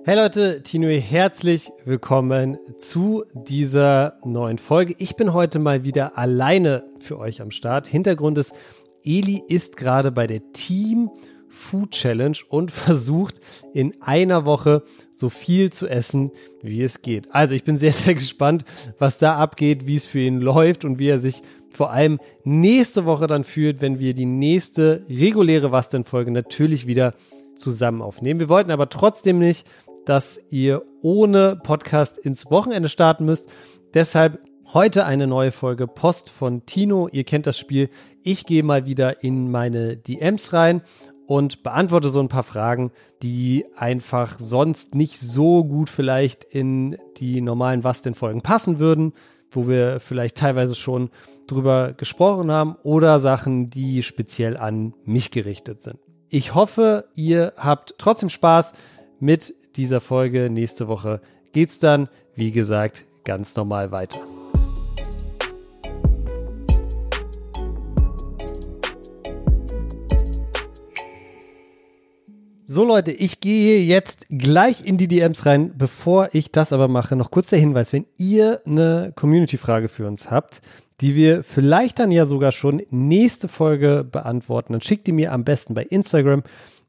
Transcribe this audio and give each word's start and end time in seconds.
Hey 0.00 0.16
Leute, 0.16 0.62
Tino, 0.64 0.88
herzlich 0.88 1.70
willkommen 1.84 2.58
zu 2.76 3.24
dieser 3.34 4.18
neuen 4.24 4.58
Folge. 4.58 4.96
Ich 4.98 5.14
bin 5.14 5.32
heute 5.32 5.60
mal 5.60 5.84
wieder 5.84 6.18
alleine 6.18 6.82
für 6.98 7.18
euch 7.18 7.40
am 7.40 7.52
Start. 7.52 7.86
Hintergrund 7.86 8.36
ist, 8.36 8.52
Eli 9.04 9.44
ist 9.46 9.76
gerade 9.76 10.10
bei 10.10 10.26
der 10.26 10.52
Team 10.52 11.08
Food 11.48 11.92
Challenge 11.92 12.36
und 12.48 12.70
versucht 12.72 13.40
in 13.74 13.94
einer 14.00 14.44
Woche 14.44 14.82
so 15.12 15.28
viel 15.28 15.70
zu 15.70 15.86
essen, 15.86 16.32
wie 16.62 16.82
es 16.82 17.02
geht. 17.02 17.32
Also 17.32 17.54
ich 17.54 17.62
bin 17.62 17.76
sehr, 17.76 17.92
sehr 17.92 18.14
gespannt, 18.14 18.64
was 18.98 19.18
da 19.18 19.36
abgeht, 19.36 19.86
wie 19.86 19.96
es 19.96 20.06
für 20.06 20.18
ihn 20.18 20.40
läuft 20.40 20.84
und 20.84 20.98
wie 20.98 21.08
er 21.08 21.20
sich 21.20 21.42
vor 21.70 21.92
allem 21.92 22.18
nächste 22.42 23.04
Woche 23.04 23.28
dann 23.28 23.44
fühlt, 23.44 23.80
wenn 23.80 24.00
wir 24.00 24.14
die 24.14 24.26
nächste 24.26 25.04
reguläre 25.08 25.70
Was 25.70 25.90
denn 25.90 26.04
Folge 26.04 26.32
natürlich 26.32 26.88
wieder 26.88 27.14
zusammen 27.62 28.02
aufnehmen. 28.02 28.40
Wir 28.40 28.48
wollten 28.48 28.70
aber 28.70 28.88
trotzdem 28.88 29.38
nicht, 29.38 29.66
dass 30.04 30.40
ihr 30.50 30.82
ohne 31.00 31.56
Podcast 31.62 32.18
ins 32.18 32.50
Wochenende 32.50 32.88
starten 32.88 33.24
müsst. 33.24 33.48
Deshalb 33.94 34.40
heute 34.72 35.06
eine 35.06 35.26
neue 35.26 35.52
Folge 35.52 35.86
Post 35.86 36.28
von 36.28 36.66
Tino. 36.66 37.08
Ihr 37.10 37.24
kennt 37.24 37.46
das 37.46 37.58
Spiel. 37.58 37.88
Ich 38.22 38.44
gehe 38.46 38.62
mal 38.62 38.84
wieder 38.84 39.22
in 39.22 39.50
meine 39.50 39.96
DMs 39.96 40.52
rein 40.52 40.82
und 41.26 41.62
beantworte 41.62 42.10
so 42.10 42.20
ein 42.20 42.28
paar 42.28 42.42
Fragen, 42.42 42.90
die 43.22 43.64
einfach 43.76 44.38
sonst 44.38 44.94
nicht 44.94 45.18
so 45.18 45.64
gut 45.64 45.88
vielleicht 45.88 46.44
in 46.44 46.96
die 47.16 47.40
normalen 47.40 47.84
Was 47.84 48.02
denn 48.02 48.14
Folgen 48.14 48.42
passen 48.42 48.78
würden 48.78 49.12
wo 49.54 49.68
wir 49.68 50.00
vielleicht 50.00 50.36
teilweise 50.36 50.74
schon 50.74 51.10
drüber 51.46 51.92
gesprochen 51.92 52.50
haben 52.50 52.76
oder 52.82 53.20
Sachen, 53.20 53.70
die 53.70 54.02
speziell 54.02 54.56
an 54.56 54.94
mich 55.04 55.30
gerichtet 55.30 55.82
sind. 55.82 55.98
Ich 56.34 56.54
hoffe, 56.54 57.10
ihr 57.14 57.52
habt 57.58 57.96
trotzdem 57.98 58.30
Spaß 58.30 58.72
mit 59.20 59.54
dieser 59.76 60.00
Folge. 60.00 60.48
Nächste 60.48 60.88
Woche 60.88 61.20
geht's 61.52 61.78
dann, 61.78 62.08
wie 62.34 62.52
gesagt, 62.52 63.04
ganz 63.24 63.54
normal 63.54 63.92
weiter. 63.92 64.18
So 72.64 72.86
Leute, 72.86 73.12
ich 73.12 73.40
gehe 73.40 73.80
jetzt 73.80 74.24
gleich 74.30 74.86
in 74.86 74.96
die 74.96 75.08
DMs 75.08 75.44
rein. 75.44 75.74
Bevor 75.76 76.30
ich 76.32 76.50
das 76.50 76.72
aber 76.72 76.88
mache, 76.88 77.14
noch 77.14 77.30
kurz 77.30 77.50
der 77.50 77.58
Hinweis, 77.58 77.92
wenn 77.92 78.06
ihr 78.16 78.62
eine 78.64 79.12
Community-Frage 79.14 79.90
für 79.90 80.06
uns 80.06 80.30
habt, 80.30 80.62
die 81.02 81.16
wir 81.16 81.42
vielleicht 81.42 81.98
dann 81.98 82.12
ja 82.12 82.24
sogar 82.26 82.52
schon 82.52 82.82
nächste 82.90 83.48
Folge 83.48 84.04
beantworten, 84.04 84.72
dann 84.72 84.82
schickt 84.82 85.06
die 85.08 85.12
mir 85.12 85.32
am 85.32 85.44
besten 85.44 85.74
bei 85.74 85.82
Instagram. 85.82 86.44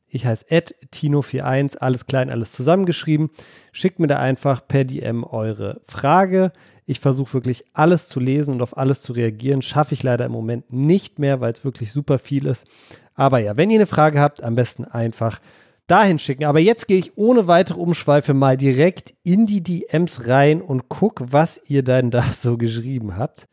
Ich 0.08 0.28
heiße 0.28 0.46
tino41, 0.94 1.78
alles 1.78 2.06
klein, 2.06 2.30
alles 2.30 2.52
zusammengeschrieben. 2.52 3.32
Schickt 3.72 4.00
mir 4.00 4.06
da 4.06 4.20
einfach 4.20 4.68
per 4.68 4.84
DM 4.84 5.24
eure 5.24 5.82
Frage. 5.88 6.52
Ich 6.86 7.00
versuche 7.00 7.34
wirklich 7.34 7.64
alles 7.74 8.08
zu 8.10 8.20
lesen 8.20 8.54
und 8.54 8.62
auf 8.62 8.78
alles 8.78 9.02
zu 9.02 9.14
reagieren. 9.14 9.64
Schaffe 9.64 9.96
ich 9.96 10.04
leider 10.04 10.26
im 10.26 10.32
Moment 10.32 10.72
nicht 10.72 11.18
mehr, 11.18 11.42
weil 11.42 11.52
es 11.52 11.66
wirklich 11.66 11.92
super 11.92 12.20
viel 12.20 12.46
ist. 12.46 12.68
Aber 13.16 13.40
ja, 13.40 13.58
wenn 13.58 13.72
ihr 13.72 13.80
eine 13.80 13.88
Frage 13.88 14.22
habt, 14.22 14.44
am 14.44 14.54
besten 14.54 14.86
einfach 14.86 15.40
dahin 15.88 16.20
schicken. 16.20 16.46
Aber 16.46 16.60
jetzt 16.60 16.88
gehe 16.88 17.00
ich 17.00 17.18
ohne 17.18 17.48
weitere 17.48 17.80
Umschweife 17.80 18.36
mal 18.36 18.58
direkt 18.58 19.16
in 19.24 19.48
die 19.48 19.64
DMs 19.64 20.28
rein 20.28 20.62
und 20.62 20.90
guck, 20.90 21.24
was 21.26 21.60
ihr 21.68 21.84
dann 21.84 22.12
da 22.12 22.24
so 22.40 22.58
geschrieben 22.58 23.18
habt. 23.18 23.48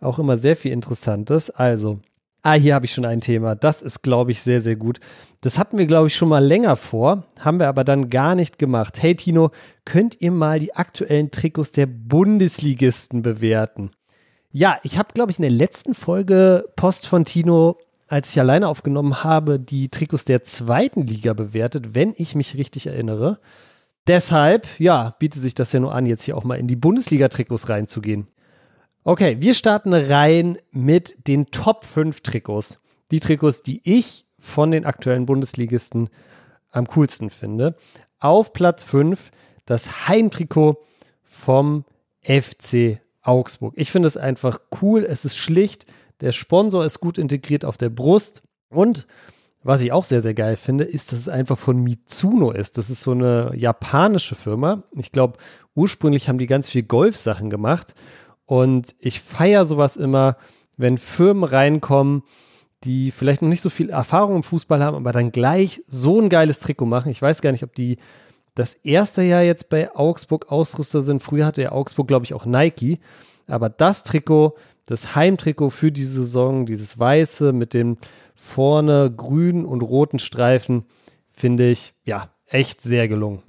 Auch 0.00 0.18
immer 0.18 0.38
sehr 0.38 0.56
viel 0.56 0.72
Interessantes. 0.72 1.50
Also, 1.50 2.00
ah, 2.42 2.54
hier 2.54 2.74
habe 2.74 2.86
ich 2.86 2.92
schon 2.92 3.04
ein 3.04 3.20
Thema. 3.20 3.54
Das 3.54 3.82
ist, 3.82 4.02
glaube 4.02 4.30
ich, 4.30 4.40
sehr, 4.40 4.60
sehr 4.60 4.76
gut. 4.76 4.98
Das 5.42 5.58
hatten 5.58 5.78
wir, 5.78 5.86
glaube 5.86 6.08
ich, 6.08 6.16
schon 6.16 6.28
mal 6.28 6.44
länger 6.44 6.76
vor, 6.76 7.24
haben 7.38 7.60
wir 7.60 7.68
aber 7.68 7.84
dann 7.84 8.10
gar 8.10 8.34
nicht 8.34 8.58
gemacht. 8.58 9.02
Hey 9.02 9.14
Tino, 9.14 9.50
könnt 9.84 10.20
ihr 10.20 10.32
mal 10.32 10.58
die 10.58 10.74
aktuellen 10.74 11.30
Trikots 11.30 11.72
der 11.72 11.86
Bundesligisten 11.86 13.22
bewerten? 13.22 13.90
Ja, 14.50 14.78
ich 14.82 14.98
habe, 14.98 15.14
glaube 15.14 15.30
ich, 15.30 15.38
in 15.38 15.42
der 15.42 15.50
letzten 15.50 15.94
Folge 15.94 16.64
Post 16.76 17.06
von 17.06 17.24
Tino 17.24 17.78
als 18.10 18.30
ich 18.30 18.40
alleine 18.40 18.66
aufgenommen 18.66 19.22
habe, 19.22 19.60
die 19.60 19.88
Trikots 19.88 20.24
der 20.24 20.42
zweiten 20.42 21.06
Liga 21.06 21.32
bewertet, 21.32 21.94
wenn 21.94 22.12
ich 22.16 22.34
mich 22.34 22.56
richtig 22.56 22.88
erinnere. 22.88 23.38
Deshalb, 24.08 24.66
ja, 24.80 25.14
bietet 25.20 25.40
sich 25.40 25.54
das 25.54 25.72
ja 25.72 25.78
nur 25.78 25.94
an, 25.94 26.06
jetzt 26.06 26.24
hier 26.24 26.36
auch 26.36 26.42
mal 26.42 26.56
in 26.56 26.66
die 26.66 26.74
Bundesliga-Trikots 26.74 27.68
reinzugehen. 27.68 28.26
Okay, 29.02 29.38
wir 29.40 29.54
starten 29.54 29.94
rein 29.94 30.58
mit 30.72 31.26
den 31.26 31.46
Top 31.46 31.86
5 31.86 32.20
Trikots. 32.20 32.80
Die 33.10 33.18
Trikots, 33.18 33.62
die 33.62 33.80
ich 33.84 34.26
von 34.38 34.70
den 34.70 34.84
aktuellen 34.84 35.24
Bundesligisten 35.24 36.10
am 36.70 36.86
coolsten 36.86 37.30
finde. 37.30 37.76
Auf 38.18 38.52
Platz 38.52 38.84
5 38.84 39.30
das 39.64 40.06
Heimtrikot 40.06 40.84
vom 41.22 41.86
FC 42.22 43.00
Augsburg. 43.22 43.72
Ich 43.76 43.90
finde 43.90 44.06
es 44.06 44.18
einfach 44.18 44.60
cool, 44.82 45.06
es 45.08 45.24
ist 45.24 45.36
schlicht, 45.36 45.86
der 46.20 46.32
Sponsor 46.32 46.84
ist 46.84 47.00
gut 47.00 47.16
integriert 47.16 47.64
auf 47.64 47.78
der 47.78 47.88
Brust. 47.88 48.42
Und 48.68 49.06
was 49.62 49.82
ich 49.82 49.92
auch 49.92 50.04
sehr, 50.04 50.20
sehr 50.20 50.34
geil 50.34 50.56
finde, 50.56 50.84
ist, 50.84 51.12
dass 51.12 51.20
es 51.20 51.28
einfach 51.30 51.56
von 51.56 51.82
Mitsuno 51.82 52.50
ist. 52.50 52.76
Das 52.76 52.90
ist 52.90 53.00
so 53.00 53.12
eine 53.12 53.52
japanische 53.56 54.34
Firma. 54.34 54.82
Ich 54.94 55.10
glaube, 55.10 55.38
ursprünglich 55.74 56.28
haben 56.28 56.38
die 56.38 56.46
ganz 56.46 56.68
viel 56.68 56.82
Golfsachen 56.82 57.48
gemacht. 57.48 57.94
Und 58.50 58.96
ich 58.98 59.20
feiere 59.20 59.64
sowas 59.64 59.96
immer, 59.96 60.36
wenn 60.76 60.98
Firmen 60.98 61.44
reinkommen, 61.44 62.24
die 62.82 63.12
vielleicht 63.12 63.42
noch 63.42 63.48
nicht 63.48 63.60
so 63.60 63.70
viel 63.70 63.90
Erfahrung 63.90 64.36
im 64.36 64.42
Fußball 64.42 64.82
haben, 64.82 64.96
aber 64.96 65.12
dann 65.12 65.30
gleich 65.30 65.84
so 65.86 66.20
ein 66.20 66.28
geiles 66.28 66.58
Trikot 66.58 66.86
machen. 66.86 67.12
Ich 67.12 67.22
weiß 67.22 67.42
gar 67.42 67.52
nicht, 67.52 67.62
ob 67.62 67.76
die 67.76 67.98
das 68.56 68.74
erste 68.74 69.22
Jahr 69.22 69.42
jetzt 69.42 69.68
bei 69.68 69.94
Augsburg 69.94 70.50
Ausrüster 70.50 71.02
sind. 71.02 71.22
Früher 71.22 71.46
hatte 71.46 71.62
ja 71.62 71.70
Augsburg, 71.70 72.08
glaube 72.08 72.24
ich, 72.24 72.34
auch 72.34 72.44
Nike. 72.44 72.98
Aber 73.46 73.68
das 73.68 74.02
Trikot 74.02 74.56
das 74.90 75.14
Heimtrikot 75.14 75.70
für 75.70 75.92
die 75.92 76.04
Saison, 76.04 76.66
dieses 76.66 76.98
weiße 76.98 77.52
mit 77.52 77.74
den 77.74 77.96
vorne 78.34 79.12
grünen 79.16 79.64
und 79.64 79.82
roten 79.82 80.18
Streifen, 80.18 80.84
finde 81.30 81.70
ich, 81.70 81.94
ja, 82.04 82.30
echt 82.46 82.80
sehr 82.80 83.06
gelungen. 83.06 83.44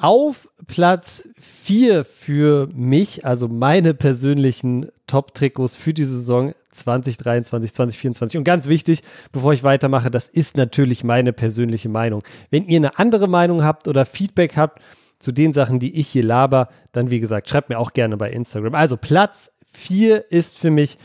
Auf 0.00 0.48
Platz 0.68 1.28
4 1.40 2.04
für 2.04 2.68
mich, 2.72 3.26
also 3.26 3.48
meine 3.48 3.94
persönlichen 3.94 4.90
Top-Trikots 5.08 5.74
für 5.74 5.92
die 5.92 6.04
Saison 6.04 6.54
2023, 6.70 7.74
2024. 7.74 8.38
Und 8.38 8.44
ganz 8.44 8.68
wichtig, 8.68 9.02
bevor 9.32 9.52
ich 9.52 9.64
weitermache, 9.64 10.10
das 10.10 10.28
ist 10.28 10.56
natürlich 10.56 11.02
meine 11.02 11.32
persönliche 11.32 11.88
Meinung. 11.88 12.22
Wenn 12.50 12.68
ihr 12.68 12.76
eine 12.76 12.98
andere 12.98 13.26
Meinung 13.26 13.64
habt 13.64 13.88
oder 13.88 14.04
Feedback 14.04 14.56
habt 14.56 14.82
zu 15.18 15.32
den 15.32 15.52
Sachen, 15.52 15.80
die 15.80 15.98
ich 15.98 16.06
hier 16.06 16.22
laber, 16.22 16.68
dann 16.92 17.10
wie 17.10 17.18
gesagt, 17.18 17.48
schreibt 17.48 17.68
mir 17.68 17.78
auch 17.78 17.92
gerne 17.92 18.16
bei 18.16 18.30
Instagram. 18.30 18.76
Also 18.76 18.96
Platz 18.96 19.52
4 19.66 20.30
ist 20.30 20.58
für 20.58 20.70
mich 20.70 20.96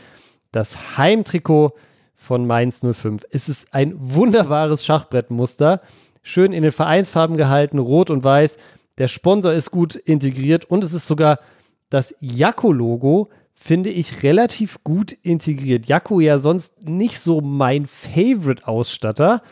das 0.52 0.96
Heimtrikot 0.96 1.72
von 2.14 2.46
Mainz 2.46 2.80
05. 2.80 3.24
Es 3.30 3.48
ist 3.48 3.74
ein 3.74 3.92
wunderbares 3.96 4.84
Schachbrettmuster. 4.84 5.80
Schön 6.22 6.52
in 6.52 6.62
den 6.62 6.72
Vereinsfarben 6.72 7.36
gehalten, 7.36 7.78
rot 7.78 8.08
und 8.08 8.22
weiß. 8.22 8.56
Der 8.98 9.08
Sponsor 9.08 9.52
ist 9.52 9.70
gut 9.70 9.94
integriert 9.94 10.64
und 10.64 10.84
es 10.84 10.92
ist 10.92 11.06
sogar 11.06 11.40
das 11.90 12.14
Jakko-Logo, 12.20 13.30
finde 13.54 13.90
ich, 13.90 14.22
relativ 14.22 14.82
gut 14.84 15.12
integriert. 15.12 15.86
Jakko 15.86 16.20
ja 16.20 16.38
sonst 16.38 16.88
nicht 16.88 17.18
so 17.20 17.40
mein 17.40 17.86
Favorite-Ausstatter. 17.86 19.42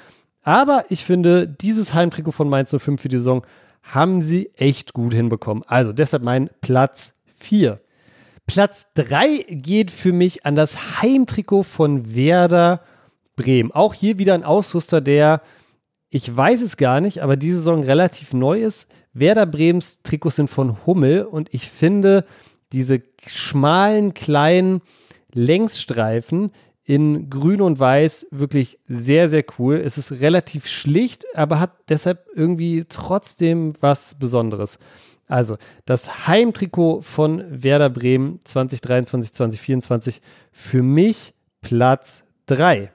Aber 0.43 0.85
ich 0.89 1.05
finde, 1.05 1.47
dieses 1.47 1.95
Heimtrikot 1.95 2.33
von 2.33 2.49
Mainz 2.49 2.75
05 2.77 3.01
für 3.01 3.09
die 3.09 3.19
Saison 3.19 3.47
haben 3.83 4.23
sie 4.23 4.51
echt 4.57 4.93
gut 4.93 5.15
hinbekommen. 5.15 5.63
Also 5.67 5.93
deshalb 5.93 6.23
mein 6.23 6.51
Platz 6.61 7.15
4. 7.39 7.81
Platz 8.47 8.93
3 8.95 9.47
geht 9.51 9.91
für 9.91 10.13
mich 10.13 10.45
an 10.45 10.57
das 10.57 11.01
Heimtrikot 11.01 11.63
von 11.63 12.15
Werder 12.15 12.83
Bremen. 13.37 13.73
Auch 13.73 13.95
hier 13.95 14.19
wieder 14.19 14.35
ein 14.35 14.45
Ausrüster, 14.45 15.01
der, 15.01 15.43
ich 16.11 16.35
weiß 16.35 16.61
es 16.61 16.77
gar 16.77 17.01
nicht, 17.01 17.23
aber 17.23 17.37
diese 17.37 17.59
Saison 17.59 17.83
relativ 17.83 18.33
neu 18.33 18.61
ist. 18.61 18.89
Werder 19.13 19.47
Bremens 19.47 20.01
Trikots 20.03 20.37
sind 20.37 20.49
von 20.49 20.87
Hummel 20.87 21.25
und 21.25 21.49
ich 21.53 21.69
finde 21.69 22.25
diese 22.73 23.03
schmalen, 23.27 24.15
kleinen 24.15 24.81
Längsstreifen 25.35 26.51
in 26.85 27.31
grün 27.31 27.61
und 27.61 27.79
weiß 27.79 28.29
wirklich 28.31 28.79
sehr, 28.87 29.29
sehr 29.29 29.45
cool. 29.59 29.77
Es 29.77 29.99
ist 29.99 30.13
relativ 30.21 30.67
schlicht, 30.67 31.25
aber 31.35 31.61
hat 31.61 31.73
deshalb 31.89 32.27
irgendwie 32.35 32.85
trotzdem 32.89 33.73
was 33.81 34.17
Besonderes. 34.17 34.79
Also, 35.29 35.57
das 35.87 36.27
Heimtrikot 36.27 37.03
von 37.03 37.45
Werder 37.49 37.89
Bremen 37.89 38.41
2023, 38.45 39.33
2024 39.33 40.21
für 40.51 40.83
mich 40.83 41.35
Platz 41.61 42.25
3. 42.47 42.91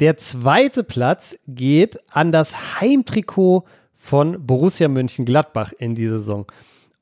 Der 0.00 0.16
zweite 0.16 0.82
Platz 0.82 1.38
geht 1.46 2.00
an 2.10 2.32
das 2.32 2.80
Heimtrikot 2.80 3.64
von 4.02 4.44
Borussia 4.44 4.88
Mönchengladbach 4.88 5.72
in 5.78 5.94
dieser 5.94 6.18
Saison. 6.18 6.46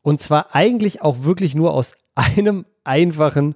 Und 0.02 0.20
zwar 0.20 0.54
eigentlich 0.54 1.00
auch 1.00 1.22
wirklich 1.24 1.54
nur 1.54 1.72
aus 1.72 1.94
einem 2.14 2.66
einfachen 2.84 3.54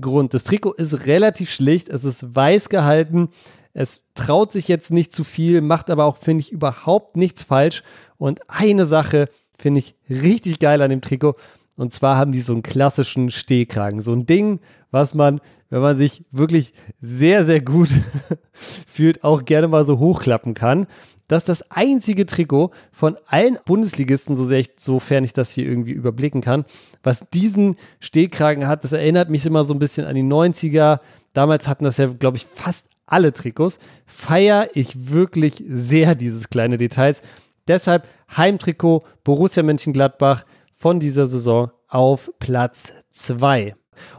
Grund. 0.00 0.32
Das 0.32 0.44
Trikot 0.44 0.72
ist 0.72 1.06
relativ 1.06 1.52
schlicht, 1.52 1.90
es 1.90 2.04
ist 2.04 2.34
weiß 2.34 2.70
gehalten, 2.70 3.28
Es 3.74 4.14
traut 4.14 4.50
sich 4.50 4.66
jetzt 4.68 4.90
nicht 4.90 5.12
zu 5.12 5.24
viel, 5.24 5.60
macht 5.60 5.90
aber 5.90 6.06
auch, 6.06 6.16
finde 6.16 6.40
ich, 6.40 6.50
überhaupt 6.50 7.18
nichts 7.18 7.42
falsch. 7.42 7.82
Und 8.16 8.40
eine 8.48 8.86
Sache 8.86 9.28
finde 9.54 9.80
ich 9.80 9.94
richtig 10.08 10.58
geil 10.58 10.80
an 10.80 10.88
dem 10.88 11.02
Trikot. 11.02 11.34
Und 11.76 11.92
zwar 11.92 12.16
haben 12.16 12.32
die 12.32 12.40
so 12.40 12.54
einen 12.54 12.62
klassischen 12.62 13.30
Stehkragen. 13.30 14.00
So 14.00 14.14
ein 14.14 14.24
Ding, 14.24 14.60
was 14.90 15.12
man, 15.12 15.42
wenn 15.68 15.82
man 15.82 15.98
sich 15.98 16.24
wirklich 16.30 16.72
sehr, 16.98 17.44
sehr 17.44 17.60
gut 17.60 17.90
fühlt, 18.52 19.22
auch 19.22 19.44
gerne 19.44 19.68
mal 19.68 19.84
so 19.84 19.98
hochklappen 19.98 20.54
kann. 20.54 20.86
Das 21.28 21.42
ist 21.42 21.48
das 21.48 21.70
einzige 21.70 22.26
Trikot 22.26 22.70
von 22.92 23.16
allen 23.26 23.58
Bundesligisten, 23.64 24.36
so 24.36 24.46
sehr 24.46 24.60
ich, 24.60 24.70
sofern 24.76 25.24
ich 25.24 25.32
das 25.32 25.50
hier 25.50 25.66
irgendwie 25.66 25.92
überblicken 25.92 26.40
kann, 26.40 26.64
was 27.02 27.28
diesen 27.30 27.76
Stehkragen 28.00 28.68
hat. 28.68 28.84
Das 28.84 28.92
erinnert 28.92 29.28
mich 29.28 29.44
immer 29.44 29.64
so 29.64 29.74
ein 29.74 29.78
bisschen 29.78 30.06
an 30.06 30.14
die 30.14 30.22
90er. 30.22 31.00
Damals 31.32 31.68
hatten 31.68 31.84
das 31.84 31.96
ja, 31.96 32.06
glaube 32.06 32.36
ich, 32.36 32.46
fast 32.46 32.90
alle 33.06 33.32
Trikots. 33.32 33.78
Feier 34.04 34.68
ich 34.74 35.10
wirklich 35.10 35.64
sehr 35.68 36.14
dieses 36.14 36.48
kleine 36.48 36.78
Details. 36.78 37.22
Deshalb 37.68 38.06
Heimtrikot 38.36 39.02
Borussia 39.24 39.62
Mönchengladbach 39.62 40.44
von 40.72 41.00
dieser 41.00 41.26
Saison 41.26 41.70
auf 41.88 42.30
Platz 42.38 42.92
2. 43.10 43.74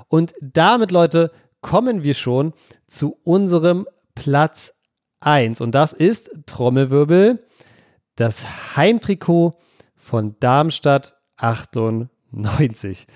Und 0.09 0.33
damit, 0.41 0.91
Leute, 0.91 1.31
kommen 1.61 2.03
wir 2.03 2.13
schon 2.13 2.53
zu 2.87 3.17
unserem 3.23 3.87
Platz 4.15 4.76
1. 5.19 5.61
Und 5.61 5.73
das 5.73 5.93
ist 5.93 6.31
Trommelwirbel, 6.45 7.39
das 8.15 8.75
Heimtrikot 8.75 9.53
von 9.95 10.35
Darmstadt 10.39 11.17
98. 11.37 13.07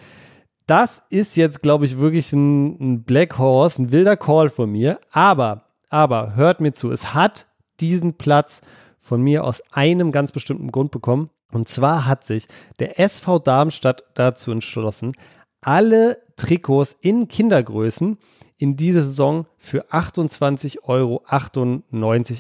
Das 0.68 1.04
ist 1.10 1.36
jetzt, 1.36 1.62
glaube 1.62 1.86
ich, 1.86 1.98
wirklich 1.98 2.32
ein, 2.34 2.80
ein 2.80 3.04
Black 3.04 3.38
Horse, 3.38 3.82
ein 3.82 3.92
wilder 3.92 4.18
Call 4.18 4.50
von 4.50 4.72
mir. 4.72 5.00
Aber, 5.12 5.66
aber, 5.90 6.36
hört 6.36 6.62
mir 6.62 6.72
zu, 6.72 6.92
es 6.92 7.14
hat 7.14 7.48
diesen 7.80 8.18
Platz 8.18 8.62
von 9.00 9.22
mir 9.22 9.44
aus 9.44 9.62
einem 9.72 10.12
ganz 10.12 10.32
bestimmten 10.32 10.72
Grund 10.72 10.92
bekommen. 10.92 11.30
Und 11.52 11.68
zwar 11.68 12.06
hat 12.06 12.24
sich 12.24 12.48
der 12.80 13.00
SV 13.00 13.40
Darmstadt 13.40 14.04
dazu 14.14 14.52
entschlossen, 14.52 15.14
alle 15.60 16.18
Trikots 16.42 16.98
in 17.02 17.28
Kindergrößen 17.28 18.18
in 18.58 18.76
dieser 18.76 19.04
Saison 19.04 19.46
für 19.60 19.92
28,98 19.92 20.84
Euro 20.84 21.24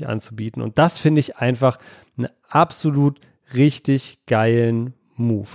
anzubieten. 0.07 0.63
Und 0.63 0.79
das 0.79 0.97
finde 0.97 1.19
ich 1.19 1.37
einfach 1.37 1.77
einen 2.17 2.29
absolut 2.49 3.19
richtig 3.53 4.25
geilen 4.25 4.95
Move. 5.17 5.49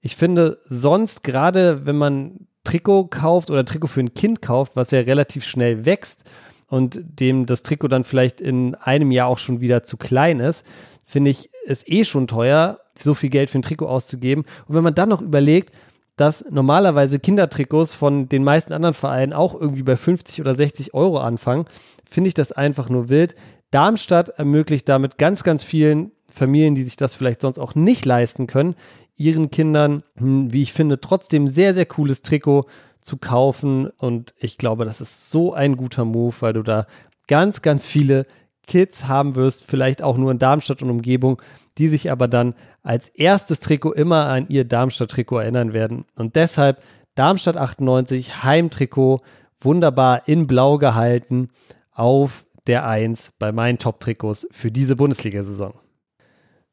Ich 0.00 0.16
finde 0.16 0.58
sonst 0.64 1.22
gerade, 1.22 1.84
wenn 1.84 1.96
man 1.96 2.46
Trikot 2.64 3.08
kauft 3.08 3.50
oder 3.50 3.66
Trikot 3.66 3.88
für 3.88 4.00
ein 4.00 4.14
Kind 4.14 4.40
kauft, 4.40 4.74
was 4.74 4.90
ja 4.90 5.00
relativ 5.00 5.44
schnell 5.44 5.84
wächst 5.84 6.24
und 6.68 6.98
dem 7.02 7.44
das 7.44 7.62
Trikot 7.62 7.88
dann 7.88 8.04
vielleicht 8.04 8.40
in 8.40 8.74
einem 8.74 9.10
Jahr 9.10 9.28
auch 9.28 9.38
schon 9.38 9.60
wieder 9.60 9.82
zu 9.82 9.98
klein 9.98 10.40
ist, 10.40 10.64
finde 11.04 11.30
ich 11.30 11.50
es 11.66 11.86
eh 11.86 12.04
schon 12.04 12.26
teuer, 12.26 12.80
so 12.94 13.12
viel 13.12 13.28
Geld 13.28 13.50
für 13.50 13.58
ein 13.58 13.62
Trikot 13.62 13.86
auszugeben. 13.86 14.44
Und 14.66 14.74
wenn 14.74 14.82
man 14.82 14.94
dann 14.94 15.10
noch 15.10 15.20
überlegt, 15.20 15.74
dass 16.16 16.44
normalerweise 16.50 17.18
Kindertrikots 17.18 17.94
von 17.94 18.28
den 18.28 18.42
meisten 18.42 18.72
anderen 18.72 18.94
Vereinen 18.94 19.32
auch 19.32 19.54
irgendwie 19.54 19.82
bei 19.82 19.96
50 19.96 20.40
oder 20.40 20.54
60 20.54 20.94
Euro 20.94 21.18
anfangen, 21.18 21.66
finde 22.08 22.28
ich 22.28 22.34
das 22.34 22.52
einfach 22.52 22.88
nur 22.88 23.08
wild. 23.08 23.34
Darmstadt 23.70 24.30
ermöglicht 24.30 24.88
damit 24.88 25.18
ganz, 25.18 25.44
ganz 25.44 25.62
vielen 25.62 26.12
Familien, 26.28 26.74
die 26.74 26.84
sich 26.84 26.96
das 26.96 27.14
vielleicht 27.14 27.42
sonst 27.42 27.58
auch 27.58 27.74
nicht 27.74 28.04
leisten 28.04 28.46
können, 28.46 28.74
ihren 29.16 29.50
Kindern, 29.50 30.02
hm, 30.16 30.52
wie 30.52 30.62
ich 30.62 30.72
finde, 30.72 31.00
trotzdem 31.00 31.48
sehr, 31.48 31.74
sehr 31.74 31.86
cooles 31.86 32.22
Trikot 32.22 32.64
zu 33.00 33.16
kaufen. 33.16 33.88
Und 33.98 34.34
ich 34.38 34.58
glaube, 34.58 34.84
das 34.84 35.00
ist 35.00 35.30
so 35.30 35.52
ein 35.54 35.76
guter 35.76 36.04
Move, 36.04 36.34
weil 36.40 36.52
du 36.52 36.62
da 36.62 36.86
ganz, 37.28 37.62
ganz 37.62 37.86
viele 37.86 38.26
Kids 38.66 39.06
haben 39.06 39.36
wirst, 39.36 39.64
vielleicht 39.66 40.02
auch 40.02 40.16
nur 40.16 40.30
in 40.30 40.38
Darmstadt 40.38 40.82
und 40.82 40.90
Umgebung, 40.90 41.40
die 41.78 41.88
sich 41.88 42.10
aber 42.10 42.28
dann 42.28 42.54
als 42.82 43.08
erstes 43.08 43.60
Trikot 43.60 43.92
immer 43.92 44.26
an 44.26 44.46
ihr 44.48 44.64
Darmstadt-Trikot 44.64 45.38
erinnern 45.38 45.72
werden. 45.72 46.04
Und 46.14 46.36
deshalb 46.36 46.82
Darmstadt 47.14 47.56
98, 47.56 48.42
Heimtrikot, 48.42 49.20
wunderbar 49.60 50.28
in 50.28 50.46
Blau 50.46 50.78
gehalten, 50.78 51.48
auf 51.92 52.44
der 52.66 52.86
1 52.86 53.32
bei 53.38 53.52
meinen 53.52 53.78
Top-Trikots 53.78 54.48
für 54.50 54.70
diese 54.70 54.96
Bundesliga-Saison. 54.96 55.74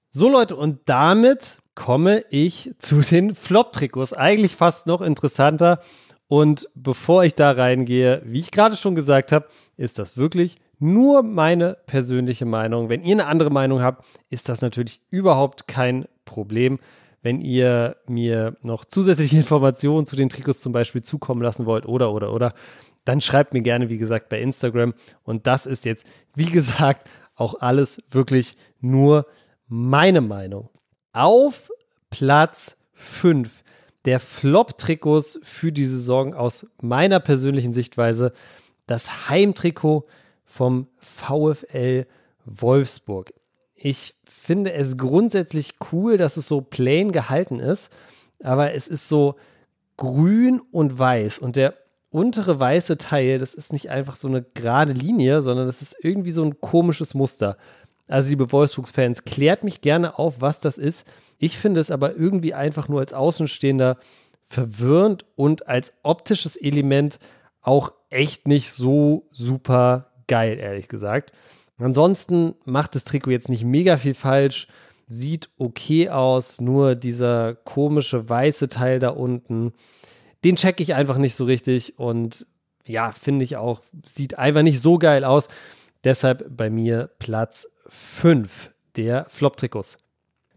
So 0.09 0.29
Leute, 0.29 0.55
und 0.55 0.81
damit 0.85 1.59
komme 1.75 2.23
ich 2.29 2.71
zu 2.77 3.01
den 3.01 3.35
Flop-Trikots. 3.35 4.13
Eigentlich 4.13 4.55
fast 4.55 4.85
noch 4.85 5.01
interessanter. 5.01 5.79
Und 6.27 6.67
bevor 6.75 7.23
ich 7.23 7.35
da 7.35 7.51
reingehe, 7.51 8.21
wie 8.25 8.39
ich 8.39 8.51
gerade 8.51 8.75
schon 8.75 8.95
gesagt 8.95 9.31
habe, 9.31 9.47
ist 9.77 9.99
das 9.99 10.17
wirklich 10.17 10.57
nur 10.83 11.23
meine 11.23 11.77
persönliche 11.87 12.45
Meinung. 12.45 12.89
Wenn 12.89 13.03
ihr 13.03 13.13
eine 13.13 13.27
andere 13.27 13.49
Meinung 13.49 13.81
habt, 13.81 14.05
ist 14.29 14.49
das 14.49 14.61
natürlich 14.61 15.01
überhaupt 15.09 15.67
kein 15.67 16.05
Problem. 16.25 16.79
Wenn 17.21 17.39
ihr 17.39 17.95
mir 18.05 18.57
noch 18.61 18.85
zusätzliche 18.85 19.37
Informationen 19.37 20.05
zu 20.05 20.15
den 20.15 20.29
Trikots 20.29 20.59
zum 20.59 20.73
Beispiel 20.73 21.01
zukommen 21.01 21.41
lassen 21.41 21.65
wollt 21.65 21.85
oder, 21.85 22.11
oder, 22.11 22.33
oder, 22.33 22.53
dann 23.05 23.21
schreibt 23.21 23.53
mir 23.53 23.61
gerne, 23.61 23.89
wie 23.89 23.97
gesagt, 23.97 24.29
bei 24.29 24.41
Instagram. 24.41 24.93
Und 25.23 25.47
das 25.47 25.65
ist 25.65 25.85
jetzt, 25.85 26.05
wie 26.35 26.51
gesagt, 26.51 27.09
auch 27.35 27.61
alles 27.61 28.03
wirklich 28.11 28.57
nur 28.81 29.25
meine 29.67 30.21
Meinung. 30.21 30.69
Auf 31.13 31.71
Platz 32.09 32.77
5 32.93 33.63
der 34.05 34.19
Flop-Trikots 34.19 35.39
für 35.43 35.71
die 35.71 35.85
Saison 35.85 36.33
aus 36.33 36.67
meiner 36.81 37.21
persönlichen 37.21 37.71
Sichtweise 37.71 38.33
das 38.85 39.29
Heimtrikot 39.29 40.05
vom 40.53 40.87
VfL 40.99 42.05
Wolfsburg. 42.45 43.33
Ich 43.73 44.13
finde 44.23 44.71
es 44.73 44.97
grundsätzlich 44.97 45.73
cool, 45.91 46.17
dass 46.17 46.37
es 46.37 46.47
so 46.47 46.61
plain 46.61 47.11
gehalten 47.11 47.59
ist, 47.59 47.91
aber 48.43 48.73
es 48.73 48.87
ist 48.87 49.07
so 49.09 49.35
grün 49.97 50.61
und 50.71 50.99
weiß 50.99 51.39
und 51.39 51.55
der 51.55 51.73
untere 52.11 52.59
weiße 52.59 52.99
Teil, 52.99 53.39
das 53.39 53.55
ist 53.55 53.73
nicht 53.73 53.89
einfach 53.89 54.15
so 54.15 54.27
eine 54.27 54.43
gerade 54.43 54.93
Linie, 54.93 55.41
sondern 55.41 55.65
das 55.65 55.81
ist 55.81 55.95
irgendwie 56.05 56.29
so 56.29 56.43
ein 56.43 56.61
komisches 56.61 57.15
Muster. 57.15 57.57
Also 58.07 58.29
liebe 58.29 58.51
Wolfsburgs-Fans, 58.51 59.23
klärt 59.23 59.63
mich 59.63 59.81
gerne 59.81 60.19
auf, 60.19 60.35
was 60.39 60.59
das 60.59 60.77
ist. 60.77 61.07
Ich 61.39 61.57
finde 61.57 61.81
es 61.81 61.89
aber 61.89 62.15
irgendwie 62.15 62.53
einfach 62.53 62.87
nur 62.87 62.99
als 62.99 63.13
Außenstehender 63.13 63.97
verwirrend 64.43 65.25
und 65.35 65.67
als 65.67 65.93
optisches 66.03 66.57
Element 66.57 67.17
auch 67.61 67.91
echt 68.11 68.47
nicht 68.47 68.71
so 68.71 69.27
super 69.31 70.12
geil, 70.27 70.59
ehrlich 70.59 70.87
gesagt. 70.87 71.31
Ansonsten 71.77 72.55
macht 72.65 72.95
das 72.95 73.03
Trikot 73.03 73.31
jetzt 73.31 73.49
nicht 73.49 73.63
mega 73.63 73.97
viel 73.97 74.13
falsch, 74.13 74.67
sieht 75.07 75.49
okay 75.57 76.09
aus, 76.09 76.61
nur 76.61 76.95
dieser 76.95 77.55
komische 77.55 78.29
weiße 78.29 78.69
Teil 78.69 78.99
da 78.99 79.09
unten, 79.09 79.73
den 80.43 80.55
checke 80.55 80.83
ich 80.83 80.93
einfach 80.93 81.17
nicht 81.17 81.35
so 81.35 81.45
richtig 81.45 81.97
und 81.99 82.47
ja, 82.85 83.11
finde 83.11 83.45
ich 83.45 83.57
auch, 83.57 83.81
sieht 84.03 84.37
einfach 84.37 84.61
nicht 84.61 84.81
so 84.81 84.97
geil 84.97 85.23
aus. 85.23 85.47
Deshalb 86.03 86.45
bei 86.55 86.69
mir 86.69 87.09
Platz 87.17 87.67
5 87.87 88.71
der 88.97 89.25
Flop-Trikots. 89.29 89.97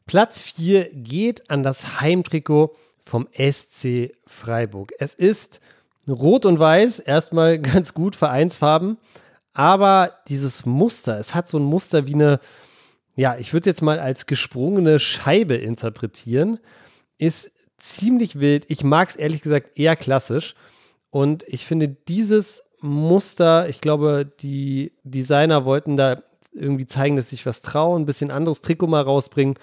Platz 0.06 0.42
4 0.42 0.90
geht 0.92 1.50
an 1.50 1.62
das 1.62 2.00
Heimtrikot 2.00 2.74
vom 2.98 3.28
SC 3.32 4.12
Freiburg. 4.26 4.92
Es 4.98 5.14
ist 5.14 5.60
rot 6.08 6.46
und 6.46 6.58
weiß, 6.58 6.98
erstmal 6.98 7.58
ganz 7.60 7.94
gut 7.94 8.16
Vereinsfarben, 8.16 8.98
aber 9.56 10.18
dieses 10.28 10.66
Muster, 10.66 11.18
es 11.18 11.34
hat 11.34 11.48
so 11.48 11.58
ein 11.58 11.64
Muster 11.64 12.06
wie 12.06 12.12
eine, 12.12 12.40
ja, 13.14 13.38
ich 13.38 13.54
würde 13.54 13.62
es 13.62 13.76
jetzt 13.76 13.80
mal 13.80 13.98
als 13.98 14.26
gesprungene 14.26 14.98
Scheibe 14.98 15.54
interpretieren, 15.54 16.60
ist 17.16 17.50
ziemlich 17.78 18.38
wild. 18.38 18.66
Ich 18.68 18.84
mag 18.84 19.08
es 19.08 19.16
ehrlich 19.16 19.40
gesagt 19.40 19.78
eher 19.78 19.96
klassisch. 19.96 20.56
Und 21.08 21.42
ich 21.48 21.64
finde 21.64 21.88
dieses 21.88 22.70
Muster, 22.82 23.66
ich 23.70 23.80
glaube, 23.80 24.28
die 24.40 24.92
Designer 25.04 25.64
wollten 25.64 25.96
da 25.96 26.22
irgendwie 26.52 26.86
zeigen, 26.86 27.16
dass 27.16 27.30
sich 27.30 27.46
was 27.46 27.62
trauen, 27.62 28.02
ein 28.02 28.06
bisschen 28.06 28.30
anderes 28.30 28.60
Trikot 28.60 28.88
mal 28.88 29.00
rausbringen, 29.00 29.54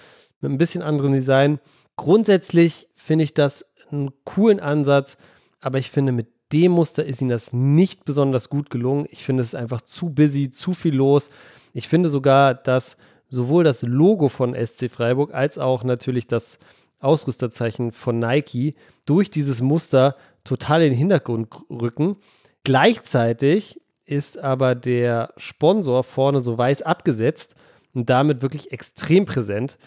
mit 0.42 0.52
ein 0.52 0.58
bisschen 0.58 0.82
anderen 0.82 1.14
Design. 1.14 1.60
Grundsätzlich 1.98 2.88
finde 2.96 3.26
ich 3.26 3.36
das 3.36 3.64
einen 3.92 4.12
coolen 4.24 4.60
Ansatz, 4.60 5.18
aber 5.62 5.78
ich 5.78 5.92
finde, 5.92 6.14
mit 6.14 6.33
dem 6.54 6.74
Muster 6.74 7.04
ist 7.04 7.22
ihnen 7.22 7.32
das 7.32 7.52
nicht 7.52 8.06
besonders 8.06 8.48
gut 8.48 8.70
gelungen. 8.70 9.08
Ich 9.10 9.24
finde 9.26 9.44
es 9.44 9.56
einfach 9.56 9.82
zu 9.82 10.12
busy, 10.12 10.52
zu 10.52 10.74
viel 10.74 10.96
los. 10.96 11.30
Ich 11.74 11.88
finde 11.88 12.10
sogar, 12.10 12.54
dass 12.54 12.98
sowohl 13.28 13.64
das 13.64 13.82
Logo 13.82 14.30
von 14.30 14.54
SC 14.56 14.90
Freiburg 14.90 15.34
als 15.34 15.58
auch 15.58 15.84
natürlich 15.84 16.28
das 16.28 16.60
Ausrüsterzeichen 17.02 17.92
von 17.92 18.20
Nike 18.20 18.76
durch 19.06 19.32
dieses 19.32 19.62
Muster 19.62 20.16
total 20.44 20.84
in 20.84 20.92
den 20.92 20.98
Hintergrund 20.98 21.50
rücken. 21.70 22.18
Gleichzeitig 22.64 23.82
ist 24.06 24.38
aber 24.38 24.76
der 24.76 25.34
Sponsor 25.38 26.04
vorne 26.04 26.40
so 26.40 26.58
weiß 26.58 26.84
abgesetzt 26.84 27.56
und 27.94 28.10
damit 28.10 28.42
wirklich 28.42 28.72
extrem 28.72 29.26
präsent. 29.26 29.78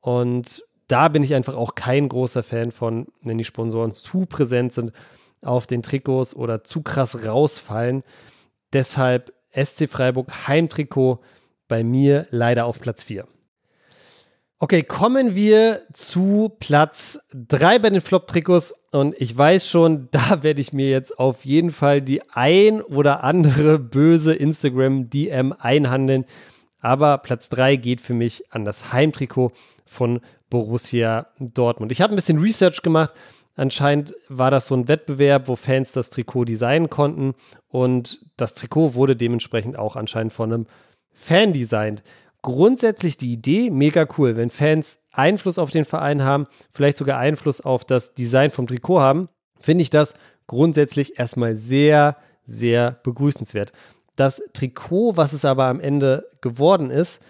Und 0.00 0.64
da 0.88 1.08
bin 1.08 1.22
ich 1.22 1.34
einfach 1.34 1.54
auch 1.54 1.74
kein 1.74 2.08
großer 2.08 2.42
Fan 2.42 2.72
von, 2.72 3.06
wenn 3.22 3.38
die 3.38 3.44
Sponsoren 3.44 3.92
zu 3.92 4.26
präsent 4.26 4.72
sind 4.72 4.92
auf 5.42 5.66
den 5.66 5.82
Trikots 5.82 6.34
oder 6.34 6.64
zu 6.64 6.82
krass 6.82 7.26
rausfallen. 7.26 8.02
Deshalb 8.72 9.32
SC 9.52 9.88
Freiburg 9.88 10.46
Heimtrikot 10.46 11.20
bei 11.68 11.84
mir 11.84 12.26
leider 12.30 12.66
auf 12.66 12.80
Platz 12.80 13.02
4. 13.04 13.26
Okay, 14.60 14.82
kommen 14.82 15.36
wir 15.36 15.82
zu 15.92 16.50
Platz 16.58 17.20
3 17.32 17.78
bei 17.78 17.90
den 17.90 18.00
Flop-Trikots. 18.00 18.74
Und 18.90 19.14
ich 19.16 19.36
weiß 19.36 19.68
schon, 19.68 20.08
da 20.10 20.42
werde 20.42 20.60
ich 20.60 20.72
mir 20.72 20.90
jetzt 20.90 21.16
auf 21.18 21.44
jeden 21.44 21.70
Fall 21.70 22.02
die 22.02 22.22
ein 22.30 22.82
oder 22.82 23.22
andere 23.22 23.78
böse 23.78 24.34
Instagram-DM 24.34 25.52
einhandeln. 25.52 26.24
Aber 26.80 27.18
Platz 27.18 27.48
3 27.50 27.76
geht 27.76 28.00
für 28.00 28.14
mich 28.14 28.52
an 28.52 28.64
das 28.64 28.92
Heimtrikot 28.92 29.52
von 29.86 30.20
Borussia 30.50 31.26
Dortmund. 31.38 31.92
Ich 31.92 32.00
habe 32.00 32.12
ein 32.12 32.16
bisschen 32.16 32.38
Research 32.38 32.82
gemacht. 32.82 33.14
Anscheinend 33.56 34.14
war 34.28 34.50
das 34.50 34.66
so 34.66 34.76
ein 34.76 34.88
Wettbewerb, 34.88 35.48
wo 35.48 35.56
Fans 35.56 35.92
das 35.92 36.10
Trikot 36.10 36.44
designen 36.44 36.90
konnten. 36.90 37.34
Und 37.68 38.24
das 38.36 38.54
Trikot 38.54 38.94
wurde 38.94 39.16
dementsprechend 39.16 39.78
auch 39.78 39.96
anscheinend 39.96 40.32
von 40.32 40.52
einem 40.52 40.66
Fan 41.12 41.52
designt. 41.52 42.02
Grundsätzlich 42.40 43.16
die 43.16 43.32
Idee, 43.32 43.70
mega 43.70 44.06
cool, 44.16 44.36
wenn 44.36 44.50
Fans 44.50 45.00
Einfluss 45.10 45.58
auf 45.58 45.70
den 45.70 45.84
Verein 45.84 46.22
haben, 46.22 46.46
vielleicht 46.70 46.96
sogar 46.96 47.18
Einfluss 47.18 47.60
auf 47.60 47.84
das 47.84 48.14
Design 48.14 48.52
vom 48.52 48.68
Trikot 48.68 49.00
haben, 49.00 49.28
finde 49.58 49.82
ich 49.82 49.90
das 49.90 50.14
grundsätzlich 50.46 51.18
erstmal 51.18 51.56
sehr, 51.56 52.16
sehr 52.44 52.92
begrüßenswert. 53.02 53.72
Das 54.14 54.42
Trikot, 54.52 55.16
was 55.16 55.32
es 55.32 55.44
aber 55.44 55.64
am 55.64 55.80
Ende 55.80 56.28
geworden 56.40 56.90
ist, 56.90 57.20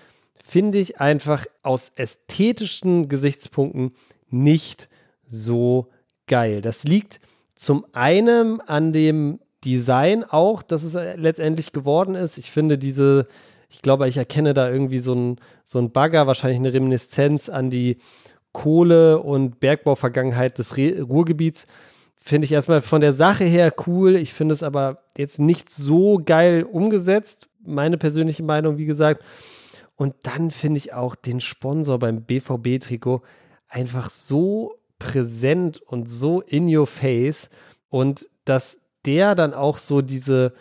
finde 0.48 0.78
ich 0.78 0.98
einfach 0.98 1.44
aus 1.62 1.92
ästhetischen 1.96 3.08
Gesichtspunkten 3.08 3.92
nicht 4.30 4.88
so 5.26 5.90
geil. 6.26 6.62
Das 6.62 6.84
liegt 6.84 7.20
zum 7.54 7.84
einen 7.92 8.62
an 8.62 8.94
dem 8.94 9.40
Design 9.64 10.24
auch, 10.24 10.62
dass 10.62 10.84
es 10.84 10.94
letztendlich 10.94 11.72
geworden 11.72 12.14
ist. 12.14 12.38
Ich 12.38 12.50
finde 12.50 12.78
diese, 12.78 13.26
ich 13.68 13.82
glaube, 13.82 14.08
ich 14.08 14.16
erkenne 14.16 14.54
da 14.54 14.70
irgendwie 14.70 15.00
so 15.00 15.14
ein, 15.14 15.36
so 15.64 15.80
ein 15.80 15.90
Bagger, 15.90 16.26
wahrscheinlich 16.26 16.60
eine 16.60 16.72
Reminiszenz 16.72 17.50
an 17.50 17.68
die 17.68 17.98
Kohle- 18.52 19.20
und 19.20 19.60
Bergbauvergangenheit 19.60 20.58
des 20.58 20.78
Ruhrgebiets. 20.78 21.66
Finde 22.16 22.46
ich 22.46 22.52
erstmal 22.52 22.80
von 22.80 23.02
der 23.02 23.12
Sache 23.12 23.44
her 23.44 23.74
cool. 23.86 24.16
Ich 24.16 24.32
finde 24.32 24.54
es 24.54 24.62
aber 24.62 24.96
jetzt 25.18 25.40
nicht 25.40 25.68
so 25.68 26.18
geil 26.24 26.62
umgesetzt. 26.62 27.48
Meine 27.62 27.98
persönliche 27.98 28.42
Meinung, 28.42 28.78
wie 28.78 28.86
gesagt. 28.86 29.22
Und 29.98 30.14
dann 30.22 30.52
finde 30.52 30.78
ich 30.78 30.92
auch 30.94 31.16
den 31.16 31.40
Sponsor 31.40 31.98
beim 31.98 32.22
BVB-Trikot 32.22 33.20
einfach 33.68 34.10
so 34.10 34.76
präsent 35.00 35.82
und 35.82 36.08
so 36.08 36.40
in 36.40 36.74
your 36.74 36.86
face. 36.86 37.50
Und 37.88 38.28
dass 38.44 38.82
der 39.04 39.34
dann 39.34 39.52
auch 39.52 39.76
so 39.76 40.00
diese, 40.00 40.54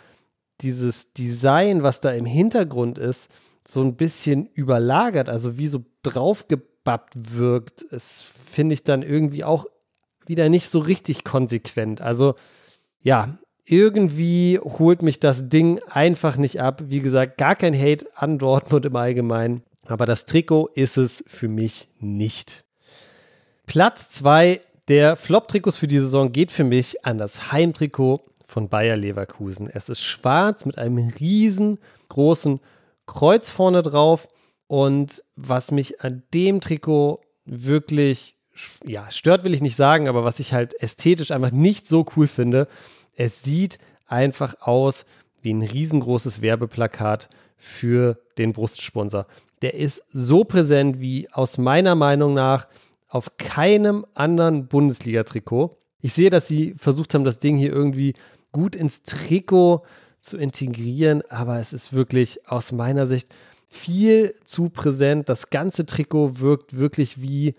dieses 0.61 1.13
Design, 1.13 1.83
was 1.83 1.99
da 1.99 2.09
im 2.11 2.25
Hintergrund 2.25 2.97
ist, 2.97 3.29
so 3.63 3.81
ein 3.81 3.95
bisschen 3.95 4.47
überlagert, 4.47 5.29
also 5.29 5.59
wie 5.59 5.67
so 5.67 5.85
draufgebappt 6.01 7.35
wirkt, 7.35 7.85
es 7.91 8.23
finde 8.23 8.73
ich 8.73 8.83
dann 8.83 9.03
irgendwie 9.03 9.43
auch 9.43 9.67
wieder 10.25 10.49
nicht 10.49 10.67
so 10.67 10.79
richtig 10.79 11.23
konsequent. 11.23 12.01
Also 12.01 12.33
ja, 13.01 13.37
irgendwie 13.67 14.59
holt 14.63 15.01
mich 15.01 15.19
das 15.19 15.49
Ding 15.49 15.81
einfach 15.89 16.37
nicht 16.37 16.61
ab. 16.61 16.83
Wie 16.87 17.01
gesagt, 17.01 17.37
gar 17.37 17.55
kein 17.55 17.77
Hate 17.77 18.07
an 18.15 18.39
Dortmund 18.39 18.85
im 18.85 18.95
Allgemeinen. 18.95 19.61
Aber 19.85 20.05
das 20.05 20.25
Trikot 20.25 20.69
ist 20.73 20.97
es 20.97 21.23
für 21.27 21.47
mich 21.47 21.87
nicht. 21.99 22.65
Platz 23.65 24.09
zwei 24.09 24.61
der 24.87 25.17
Flop-Trikots 25.17 25.75
für 25.75 25.87
die 25.87 25.99
Saison 25.99 26.31
geht 26.31 26.51
für 26.51 26.63
mich 26.63 27.05
an 27.05 27.17
das 27.17 27.51
Heimtrikot 27.51 28.21
von 28.45 28.69
Bayer 28.69 28.95
Leverkusen. 28.95 29.69
Es 29.69 29.89
ist 29.89 30.01
schwarz 30.01 30.65
mit 30.65 30.77
einem 30.77 30.97
riesengroßen 31.19 32.61
Kreuz 33.05 33.49
vorne 33.49 33.81
drauf. 33.81 34.29
Und 34.67 35.23
was 35.35 35.71
mich 35.71 36.01
an 36.01 36.23
dem 36.33 36.61
Trikot 36.61 37.21
wirklich 37.45 38.37
ja, 38.85 39.09
stört 39.11 39.43
will 39.43 39.53
ich 39.53 39.61
nicht 39.61 39.75
sagen, 39.75 40.07
aber 40.07 40.23
was 40.23 40.39
ich 40.39 40.53
halt 40.53 40.73
ästhetisch 40.81 41.31
einfach 41.31 41.51
nicht 41.51 41.87
so 41.87 42.05
cool 42.15 42.27
finde, 42.27 42.67
es 43.17 43.43
sieht 43.43 43.79
einfach 44.05 44.61
aus 44.61 45.05
wie 45.41 45.53
ein 45.53 45.63
riesengroßes 45.63 46.41
Werbeplakat 46.41 47.29
für 47.57 48.19
den 48.37 48.53
Brustsponsor. 48.53 49.25
Der 49.61 49.73
ist 49.73 50.03
so 50.13 50.43
präsent 50.43 51.01
wie 51.01 51.27
aus 51.31 51.57
meiner 51.57 51.95
Meinung 51.95 52.33
nach 52.33 52.67
auf 53.09 53.37
keinem 53.37 54.05
anderen 54.13 54.67
Bundesliga-Trikot. 54.67 55.77
Ich 55.99 56.13
sehe, 56.13 56.29
dass 56.29 56.47
sie 56.47 56.75
versucht 56.77 57.13
haben, 57.13 57.25
das 57.25 57.39
Ding 57.39 57.57
hier 57.57 57.73
irgendwie 57.73 58.13
gut 58.51 58.75
ins 58.75 59.03
Trikot 59.03 59.83
zu 60.19 60.37
integrieren, 60.37 61.23
aber 61.29 61.59
es 61.59 61.73
ist 61.73 61.93
wirklich 61.93 62.47
aus 62.47 62.71
meiner 62.71 63.07
Sicht 63.07 63.29
viel 63.67 64.35
zu 64.43 64.69
präsent. 64.69 65.27
Das 65.27 65.49
ganze 65.49 65.85
Trikot 65.85 66.39
wirkt 66.39 66.77
wirklich 66.77 67.21
wie 67.21 67.55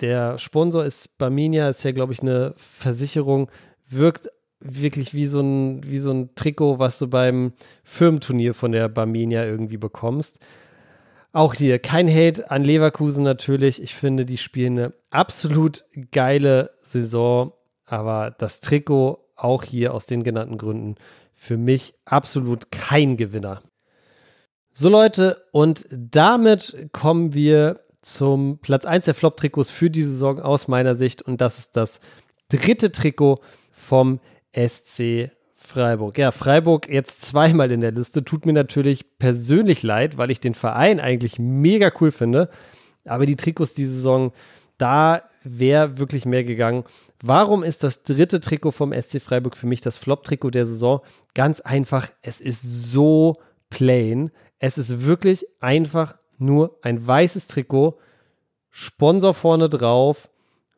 der 0.00 0.36
Sponsor 0.38 0.84
ist 0.84 1.16
Barmenia, 1.16 1.70
ist 1.70 1.84
ja, 1.84 1.92
glaube 1.92 2.12
ich, 2.12 2.20
eine 2.20 2.54
Versicherung, 2.56 3.50
wirkt 3.88 4.28
wirklich 4.60 5.14
wie 5.14 5.26
so, 5.26 5.40
ein, 5.40 5.82
wie 5.84 5.98
so 5.98 6.10
ein 6.12 6.34
Trikot, 6.34 6.78
was 6.78 6.98
du 6.98 7.08
beim 7.08 7.52
Firmenturnier 7.84 8.54
von 8.54 8.72
der 8.72 8.88
Barmenia 8.88 9.44
irgendwie 9.44 9.76
bekommst. 9.76 10.38
Auch 11.32 11.54
hier 11.54 11.78
kein 11.78 12.08
Hate 12.08 12.50
an 12.50 12.64
Leverkusen 12.64 13.22
natürlich. 13.22 13.82
Ich 13.82 13.94
finde, 13.94 14.24
die 14.24 14.38
spielen 14.38 14.78
eine 14.78 14.94
absolut 15.10 15.84
geile 16.10 16.70
Saison, 16.82 17.52
aber 17.84 18.34
das 18.38 18.60
Trikot 18.60 19.18
auch 19.36 19.62
hier 19.62 19.92
aus 19.92 20.06
den 20.06 20.22
genannten 20.22 20.56
Gründen 20.56 20.94
für 21.34 21.58
mich 21.58 21.94
absolut 22.06 22.70
kein 22.70 23.18
Gewinner. 23.18 23.62
So 24.72 24.88
Leute, 24.88 25.44
und 25.52 25.86
damit 25.90 26.88
kommen 26.92 27.34
wir 27.34 27.80
zum 28.00 28.58
Platz 28.60 28.86
1 28.86 29.04
der 29.04 29.14
Flop-Trikots 29.14 29.68
für 29.68 29.90
die 29.90 30.02
Saison 30.02 30.40
aus 30.40 30.68
meiner 30.68 30.94
Sicht. 30.94 31.22
Und 31.22 31.40
das 31.40 31.58
ist 31.58 31.76
das 31.76 32.00
dritte 32.48 32.92
Trikot 32.92 33.40
vom 33.70 34.20
SC 34.56 35.30
Freiburg. 35.54 36.16
Ja, 36.18 36.30
Freiburg 36.30 36.88
jetzt 36.88 37.22
zweimal 37.22 37.70
in 37.70 37.80
der 37.80 37.92
Liste. 37.92 38.24
Tut 38.24 38.46
mir 38.46 38.52
natürlich 38.52 39.18
persönlich 39.18 39.82
leid, 39.82 40.16
weil 40.16 40.30
ich 40.30 40.40
den 40.40 40.54
Verein 40.54 41.00
eigentlich 41.00 41.38
mega 41.38 41.90
cool 42.00 42.12
finde. 42.12 42.48
Aber 43.06 43.26
die 43.26 43.36
Trikots 43.36 43.74
diese 43.74 43.94
Saison, 43.94 44.32
da 44.78 45.22
wäre 45.42 45.98
wirklich 45.98 46.26
mehr 46.26 46.44
gegangen. 46.44 46.84
Warum 47.22 47.62
ist 47.62 47.82
das 47.82 48.02
dritte 48.02 48.40
Trikot 48.40 48.72
vom 48.72 48.92
SC 48.92 49.20
Freiburg 49.20 49.56
für 49.56 49.66
mich 49.66 49.80
das 49.80 49.98
Flop-Trikot 49.98 50.50
der 50.50 50.66
Saison? 50.66 51.00
Ganz 51.34 51.60
einfach, 51.60 52.08
es 52.22 52.40
ist 52.40 52.62
so 52.62 53.36
plain. 53.70 54.30
Es 54.58 54.78
ist 54.78 55.04
wirklich 55.04 55.46
einfach 55.60 56.16
nur 56.38 56.78
ein 56.82 57.04
weißes 57.04 57.48
Trikot, 57.48 57.98
Sponsor 58.70 59.34
vorne 59.34 59.68
drauf, 59.68 60.28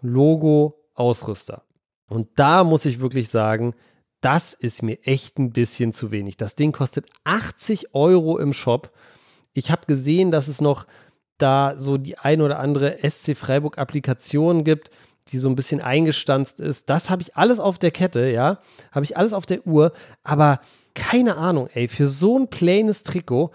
Logo, 0.00 0.78
Ausrüster. 0.94 1.64
Und 2.08 2.28
da 2.36 2.64
muss 2.64 2.84
ich 2.84 3.00
wirklich 3.00 3.28
sagen, 3.28 3.74
das 4.20 4.54
ist 4.54 4.82
mir 4.82 4.98
echt 5.04 5.38
ein 5.38 5.52
bisschen 5.52 5.92
zu 5.92 6.10
wenig. 6.10 6.36
Das 6.36 6.56
Ding 6.56 6.72
kostet 6.72 7.06
80 7.24 7.94
Euro 7.94 8.38
im 8.38 8.52
Shop. 8.52 8.90
Ich 9.52 9.70
habe 9.70 9.86
gesehen, 9.86 10.30
dass 10.30 10.48
es 10.48 10.60
noch 10.60 10.86
da 11.36 11.74
so 11.76 11.98
die 11.98 12.18
ein 12.18 12.40
oder 12.40 12.58
andere 12.58 12.98
SC 13.08 13.36
Freiburg 13.36 13.78
Applikation 13.78 14.64
gibt, 14.64 14.90
die 15.28 15.38
so 15.38 15.48
ein 15.48 15.54
bisschen 15.54 15.80
eingestanzt 15.80 16.58
ist. 16.58 16.90
Das 16.90 17.10
habe 17.10 17.22
ich 17.22 17.36
alles 17.36 17.60
auf 17.60 17.78
der 17.78 17.90
Kette, 17.90 18.30
ja. 18.30 18.58
Habe 18.90 19.04
ich 19.04 19.16
alles 19.16 19.32
auf 19.32 19.46
der 19.46 19.66
Uhr. 19.66 19.92
Aber 20.24 20.60
keine 20.94 21.36
Ahnung, 21.36 21.68
ey, 21.72 21.86
für 21.86 22.08
so 22.08 22.38
ein 22.38 22.48
plaines 22.48 23.04
Trikot 23.04 23.52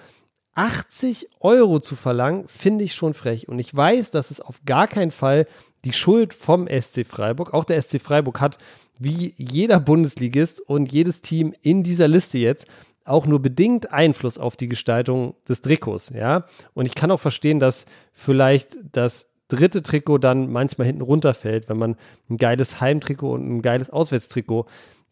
80 0.55 1.29
Euro 1.39 1.79
zu 1.79 1.95
verlangen, 1.95 2.48
finde 2.48 2.83
ich 2.83 2.93
schon 2.93 3.13
frech. 3.13 3.48
Und 3.48 3.60
ich 3.60 3.75
weiß, 3.75 4.12
dass 4.12 4.31
es 4.31 4.41
auf 4.41 4.62
gar 4.65 4.88
keinen 4.88 5.12
Fall 5.12 5.48
die 5.86 5.93
Schuld 5.93 6.33
vom 6.33 6.67
SC 6.67 7.05
Freiburg, 7.05 7.53
auch 7.53 7.65
der 7.65 7.81
SC 7.81 8.00
Freiburg 8.00 8.39
hat, 8.39 8.57
wie 9.00 9.33
jeder 9.38 9.79
Bundesligist 9.79 10.62
und 10.62 10.91
jedes 10.91 11.22
Team 11.22 11.53
in 11.62 11.83
dieser 11.83 12.07
Liste 12.07 12.38
jetzt, 12.38 12.67
auch 13.05 13.25
nur 13.25 13.41
bedingt 13.41 13.91
Einfluss 13.91 14.38
auf 14.38 14.55
die 14.55 14.69
Gestaltung 14.69 15.36
des 15.48 15.62
Trikots, 15.62 16.12
ja. 16.15 16.45
Und 16.74 16.86
ich 16.86 16.95
kann 16.95 17.12
auch 17.12 17.19
verstehen, 17.19 17.60
dass 17.60 17.86
vielleicht 18.13 18.77
das 18.91 19.33
dritte 19.50 19.83
Trikot 19.83 20.19
dann 20.19 20.51
manchmal 20.51 20.88
hinten 20.88 21.01
runterfällt, 21.01 21.67
wenn 21.67 21.77
man 21.77 21.98
ein 22.29 22.38
geiles 22.38 22.79
Heimtrikot 22.79 23.33
und 23.33 23.57
ein 23.57 23.62
geiles 23.62 23.89
Auswärtstrikot 23.89 24.67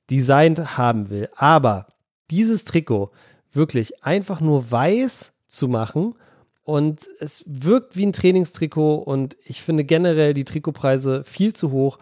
designt 0.10 0.78
haben 0.78 1.10
will. 1.10 1.30
Aber 1.36 1.88
dieses 2.30 2.64
Trikot 2.64 3.12
wirklich 3.52 4.04
einfach 4.04 4.40
nur 4.40 4.72
weiß 4.72 5.31
zu 5.52 5.68
machen 5.68 6.16
und 6.64 7.10
es 7.20 7.44
wirkt 7.48 7.96
wie 7.96 8.06
ein 8.06 8.14
Trainingstrikot 8.14 8.96
und 8.96 9.36
ich 9.44 9.62
finde 9.62 9.84
generell 9.84 10.34
die 10.34 10.46
Trikotpreise 10.46 11.24
viel 11.26 11.54
zu 11.54 11.72
hoch. 11.72 12.00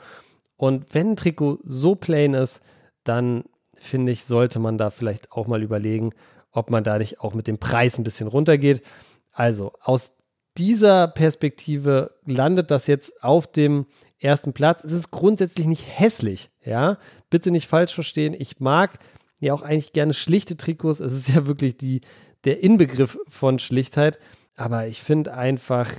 Und 0.57 0.93
wenn 0.93 1.11
ein 1.11 1.15
Trikot 1.15 1.59
so 1.63 1.95
plain 1.95 2.33
ist, 2.33 2.61
dann 3.03 3.45
finde 3.73 4.11
ich, 4.11 4.25
sollte 4.25 4.59
man 4.59 4.77
da 4.77 4.89
vielleicht 4.89 5.31
auch 5.31 5.47
mal 5.47 5.63
überlegen, 5.63 6.11
ob 6.51 6.69
man 6.69 6.83
da 6.83 6.97
nicht 6.97 7.21
auch 7.21 7.33
mit 7.33 7.47
dem 7.47 7.57
Preis 7.57 7.97
ein 7.97 8.03
bisschen 8.03 8.27
runtergeht. 8.27 8.83
Also 9.31 9.71
aus 9.81 10.13
dieser 10.57 11.07
Perspektive 11.07 12.11
landet 12.25 12.69
das 12.69 12.87
jetzt 12.87 13.23
auf 13.23 13.47
dem 13.47 13.85
ersten 14.19 14.51
Platz. 14.51 14.83
Es 14.83 14.91
ist 14.91 15.11
grundsätzlich 15.11 15.65
nicht 15.65 15.85
hässlich, 15.87 16.51
ja. 16.63 16.97
Bitte 17.29 17.51
nicht 17.51 17.67
falsch 17.67 17.93
verstehen. 17.93 18.35
Ich 18.37 18.59
mag 18.59 18.99
ja 19.39 19.53
auch 19.53 19.61
eigentlich 19.61 19.93
gerne 19.93 20.13
schlichte 20.13 20.57
Trikots. 20.57 20.99
Es 20.99 21.13
ist 21.13 21.29
ja 21.29 21.47
wirklich 21.47 21.77
die, 21.77 22.01
der 22.45 22.63
Inbegriff 22.63 23.17
von 23.27 23.59
Schlichtheit. 23.59 24.19
Aber 24.55 24.87
ich 24.87 25.01
finde 25.01 25.33
einfach 25.33 25.91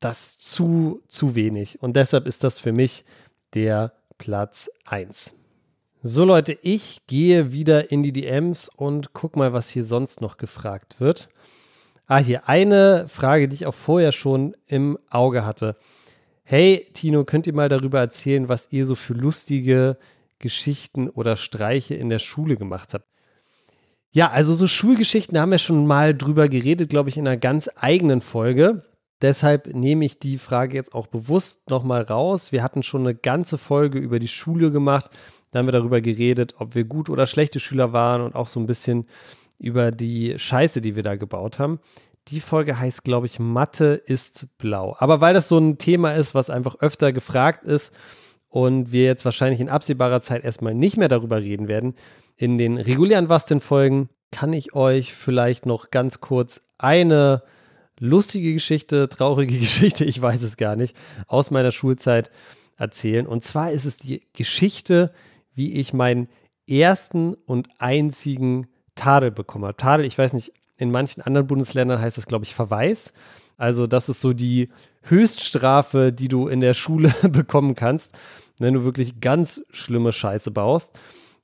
das 0.00 0.38
zu, 0.38 1.02
zu 1.08 1.34
wenig. 1.34 1.82
Und 1.82 1.96
deshalb 1.96 2.26
ist 2.26 2.42
das 2.42 2.58
für 2.58 2.72
mich 2.72 3.04
der 3.54 3.92
Platz 4.18 4.70
1. 4.84 5.34
So 6.02 6.24
Leute, 6.24 6.56
ich 6.62 7.06
gehe 7.06 7.52
wieder 7.52 7.90
in 7.90 8.02
die 8.02 8.12
DMs 8.12 8.70
und 8.74 9.12
guck 9.12 9.36
mal, 9.36 9.52
was 9.52 9.68
hier 9.68 9.84
sonst 9.84 10.22
noch 10.22 10.38
gefragt 10.38 10.96
wird. 10.98 11.28
Ah, 12.06 12.18
hier 12.18 12.48
eine 12.48 13.06
Frage, 13.06 13.48
die 13.48 13.54
ich 13.54 13.66
auch 13.66 13.74
vorher 13.74 14.10
schon 14.10 14.56
im 14.66 14.98
Auge 15.10 15.44
hatte. 15.44 15.76
Hey, 16.42 16.88
Tino, 16.94 17.24
könnt 17.24 17.46
ihr 17.46 17.52
mal 17.52 17.68
darüber 17.68 18.00
erzählen, 18.00 18.48
was 18.48 18.72
ihr 18.72 18.86
so 18.86 18.94
für 18.94 19.12
lustige 19.12 19.98
Geschichten 20.38 21.08
oder 21.08 21.36
Streiche 21.36 21.94
in 21.94 22.08
der 22.08 22.18
Schule 22.18 22.56
gemacht 22.56 22.94
habt? 22.94 23.06
Ja, 24.12 24.30
also 24.30 24.54
so 24.54 24.66
Schulgeschichten 24.66 25.38
haben 25.38 25.52
wir 25.52 25.58
schon 25.58 25.86
mal 25.86 26.14
drüber 26.14 26.48
geredet, 26.48 26.90
glaube 26.90 27.08
ich, 27.08 27.16
in 27.16 27.28
einer 27.28 27.36
ganz 27.36 27.70
eigenen 27.76 28.20
Folge. 28.20 28.82
Deshalb 29.22 29.72
nehme 29.72 30.04
ich 30.04 30.18
die 30.18 30.38
Frage 30.38 30.76
jetzt 30.76 30.94
auch 30.94 31.06
bewusst 31.06 31.70
nochmal 31.70 32.02
raus. 32.02 32.50
Wir 32.50 32.62
hatten 32.64 32.82
schon 32.82 33.02
eine 33.02 33.14
ganze 33.14 33.56
Folge 33.56 33.98
über 33.98 34.18
die 34.18 34.28
Schule 34.28 34.72
gemacht. 34.72 35.10
Da 35.52 35.58
haben 35.58 35.66
wir 35.66 35.72
darüber 35.72 36.00
geredet, 36.00 36.54
ob 36.58 36.74
wir 36.74 36.84
gut 36.84 37.08
oder 37.08 37.26
schlechte 37.26 37.60
Schüler 37.60 37.92
waren 37.92 38.22
und 38.22 38.34
auch 38.34 38.48
so 38.48 38.58
ein 38.58 38.66
bisschen 38.66 39.06
über 39.58 39.92
die 39.92 40.38
Scheiße, 40.38 40.80
die 40.80 40.96
wir 40.96 41.02
da 41.04 41.14
gebaut 41.14 41.58
haben. 41.58 41.78
Die 42.28 42.40
Folge 42.40 42.78
heißt, 42.80 43.04
glaube 43.04 43.26
ich, 43.26 43.38
Mathe 43.38 43.94
ist 43.94 44.46
blau. 44.58 44.96
Aber 44.98 45.20
weil 45.20 45.34
das 45.34 45.48
so 45.48 45.58
ein 45.58 45.78
Thema 45.78 46.12
ist, 46.14 46.34
was 46.34 46.50
einfach 46.50 46.76
öfter 46.80 47.12
gefragt 47.12 47.64
ist 47.64 47.92
und 48.50 48.92
wir 48.92 49.04
jetzt 49.04 49.24
wahrscheinlich 49.24 49.60
in 49.60 49.68
absehbarer 49.68 50.20
Zeit 50.20 50.44
erstmal 50.44 50.74
nicht 50.74 50.96
mehr 50.96 51.08
darüber 51.08 51.38
reden 51.38 51.68
werden, 51.68 51.94
in 52.36 52.58
den 52.58 52.76
regulären 52.76 53.28
Was 53.28 53.46
denn 53.46 53.60
Folgen 53.60 54.10
kann 54.30 54.52
ich 54.52 54.74
euch 54.74 55.14
vielleicht 55.14 55.66
noch 55.66 55.90
ganz 55.90 56.20
kurz 56.20 56.60
eine 56.78 57.42
lustige 57.98 58.52
Geschichte, 58.52 59.08
traurige 59.08 59.58
Geschichte, 59.58 60.04
ich 60.04 60.20
weiß 60.20 60.42
es 60.42 60.56
gar 60.56 60.76
nicht, 60.76 60.96
aus 61.26 61.50
meiner 61.50 61.70
Schulzeit 61.70 62.30
erzählen. 62.76 63.26
Und 63.26 63.42
zwar 63.44 63.70
ist 63.72 63.84
es 63.84 63.98
die 63.98 64.22
Geschichte, 64.32 65.12
wie 65.54 65.74
ich 65.74 65.92
meinen 65.92 66.28
ersten 66.66 67.34
und 67.34 67.68
einzigen 67.78 68.68
Tadel 68.94 69.30
bekommen 69.30 69.64
habe. 69.64 69.76
Tadel, 69.76 70.06
ich 70.06 70.16
weiß 70.16 70.32
nicht, 70.32 70.52
in 70.76 70.90
manchen 70.90 71.20
anderen 71.20 71.46
Bundesländern 71.46 72.00
heißt 72.00 72.16
das, 72.16 72.26
glaube 72.26 72.44
ich, 72.44 72.54
Verweis. 72.54 73.12
Also 73.60 73.86
das 73.86 74.08
ist 74.08 74.22
so 74.22 74.32
die 74.32 74.70
Höchststrafe, 75.02 76.14
die 76.14 76.28
du 76.28 76.48
in 76.48 76.60
der 76.60 76.72
Schule 76.72 77.14
bekommen 77.30 77.74
kannst, 77.74 78.16
wenn 78.58 78.72
du 78.72 78.84
wirklich 78.84 79.20
ganz 79.20 79.62
schlimme 79.70 80.12
Scheiße 80.12 80.50
baust. 80.50 80.98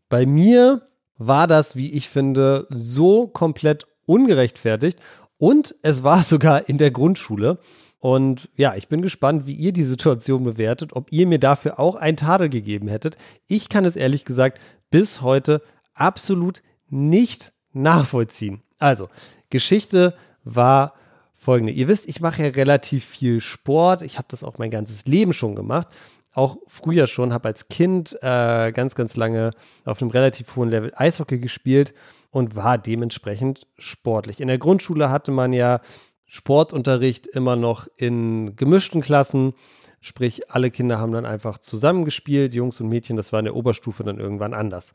Bei 0.08 0.24
mir 0.24 0.86
war 1.18 1.46
das, 1.46 1.76
wie 1.76 1.92
ich 1.92 2.08
finde, 2.08 2.66
so 2.70 3.26
komplett 3.26 3.86
ungerechtfertigt 4.06 4.98
und 5.36 5.74
es 5.82 6.04
war 6.04 6.22
sogar 6.22 6.70
in 6.70 6.78
der 6.78 6.90
Grundschule. 6.90 7.58
Und 7.98 8.48
ja, 8.56 8.74
ich 8.76 8.88
bin 8.88 9.02
gespannt, 9.02 9.46
wie 9.46 9.54
ihr 9.54 9.74
die 9.74 9.82
Situation 9.82 10.44
bewertet, 10.44 10.96
ob 10.96 11.12
ihr 11.12 11.26
mir 11.26 11.38
dafür 11.38 11.78
auch 11.78 11.96
ein 11.96 12.16
Tadel 12.16 12.48
gegeben 12.48 12.88
hättet. 12.88 13.18
Ich 13.46 13.68
kann 13.68 13.84
es 13.84 13.94
ehrlich 13.94 14.24
gesagt 14.24 14.58
bis 14.90 15.20
heute 15.20 15.60
absolut 15.92 16.62
nicht 16.88 17.52
nachvollziehen. 17.74 18.62
Also, 18.78 19.10
Geschichte 19.50 20.14
war 20.44 20.94
folgende. 21.36 21.72
Ihr 21.72 21.86
wisst, 21.86 22.08
ich 22.08 22.20
mache 22.20 22.44
ja 22.44 22.48
relativ 22.48 23.04
viel 23.04 23.40
Sport. 23.40 24.02
Ich 24.02 24.18
habe 24.18 24.26
das 24.28 24.42
auch 24.42 24.58
mein 24.58 24.70
ganzes 24.70 25.04
Leben 25.04 25.32
schon 25.32 25.54
gemacht. 25.54 25.86
Auch 26.32 26.56
früher 26.66 27.06
schon, 27.06 27.32
habe 27.32 27.48
als 27.48 27.68
Kind 27.68 28.18
äh, 28.20 28.72
ganz, 28.72 28.94
ganz 28.94 29.16
lange 29.16 29.52
auf 29.84 30.02
einem 30.02 30.10
relativ 30.10 30.56
hohen 30.56 30.68
Level 30.68 30.92
Eishockey 30.94 31.38
gespielt 31.38 31.94
und 32.30 32.56
war 32.56 32.78
dementsprechend 32.78 33.66
sportlich. 33.78 34.40
In 34.40 34.48
der 34.48 34.58
Grundschule 34.58 35.10
hatte 35.10 35.30
man 35.30 35.52
ja 35.52 35.80
Sportunterricht 36.26 37.26
immer 37.26 37.56
noch 37.56 37.86
in 37.96 38.56
gemischten 38.56 39.00
Klassen. 39.00 39.54
Sprich, 40.00 40.50
alle 40.50 40.70
Kinder 40.70 40.98
haben 40.98 41.12
dann 41.12 41.24
einfach 41.24 41.58
zusammengespielt, 41.58 42.54
Jungs 42.54 42.80
und 42.80 42.88
Mädchen, 42.88 43.16
das 43.16 43.32
war 43.32 43.38
in 43.38 43.46
der 43.46 43.56
Oberstufe 43.56 44.04
dann 44.04 44.18
irgendwann 44.18 44.52
anders. 44.52 44.94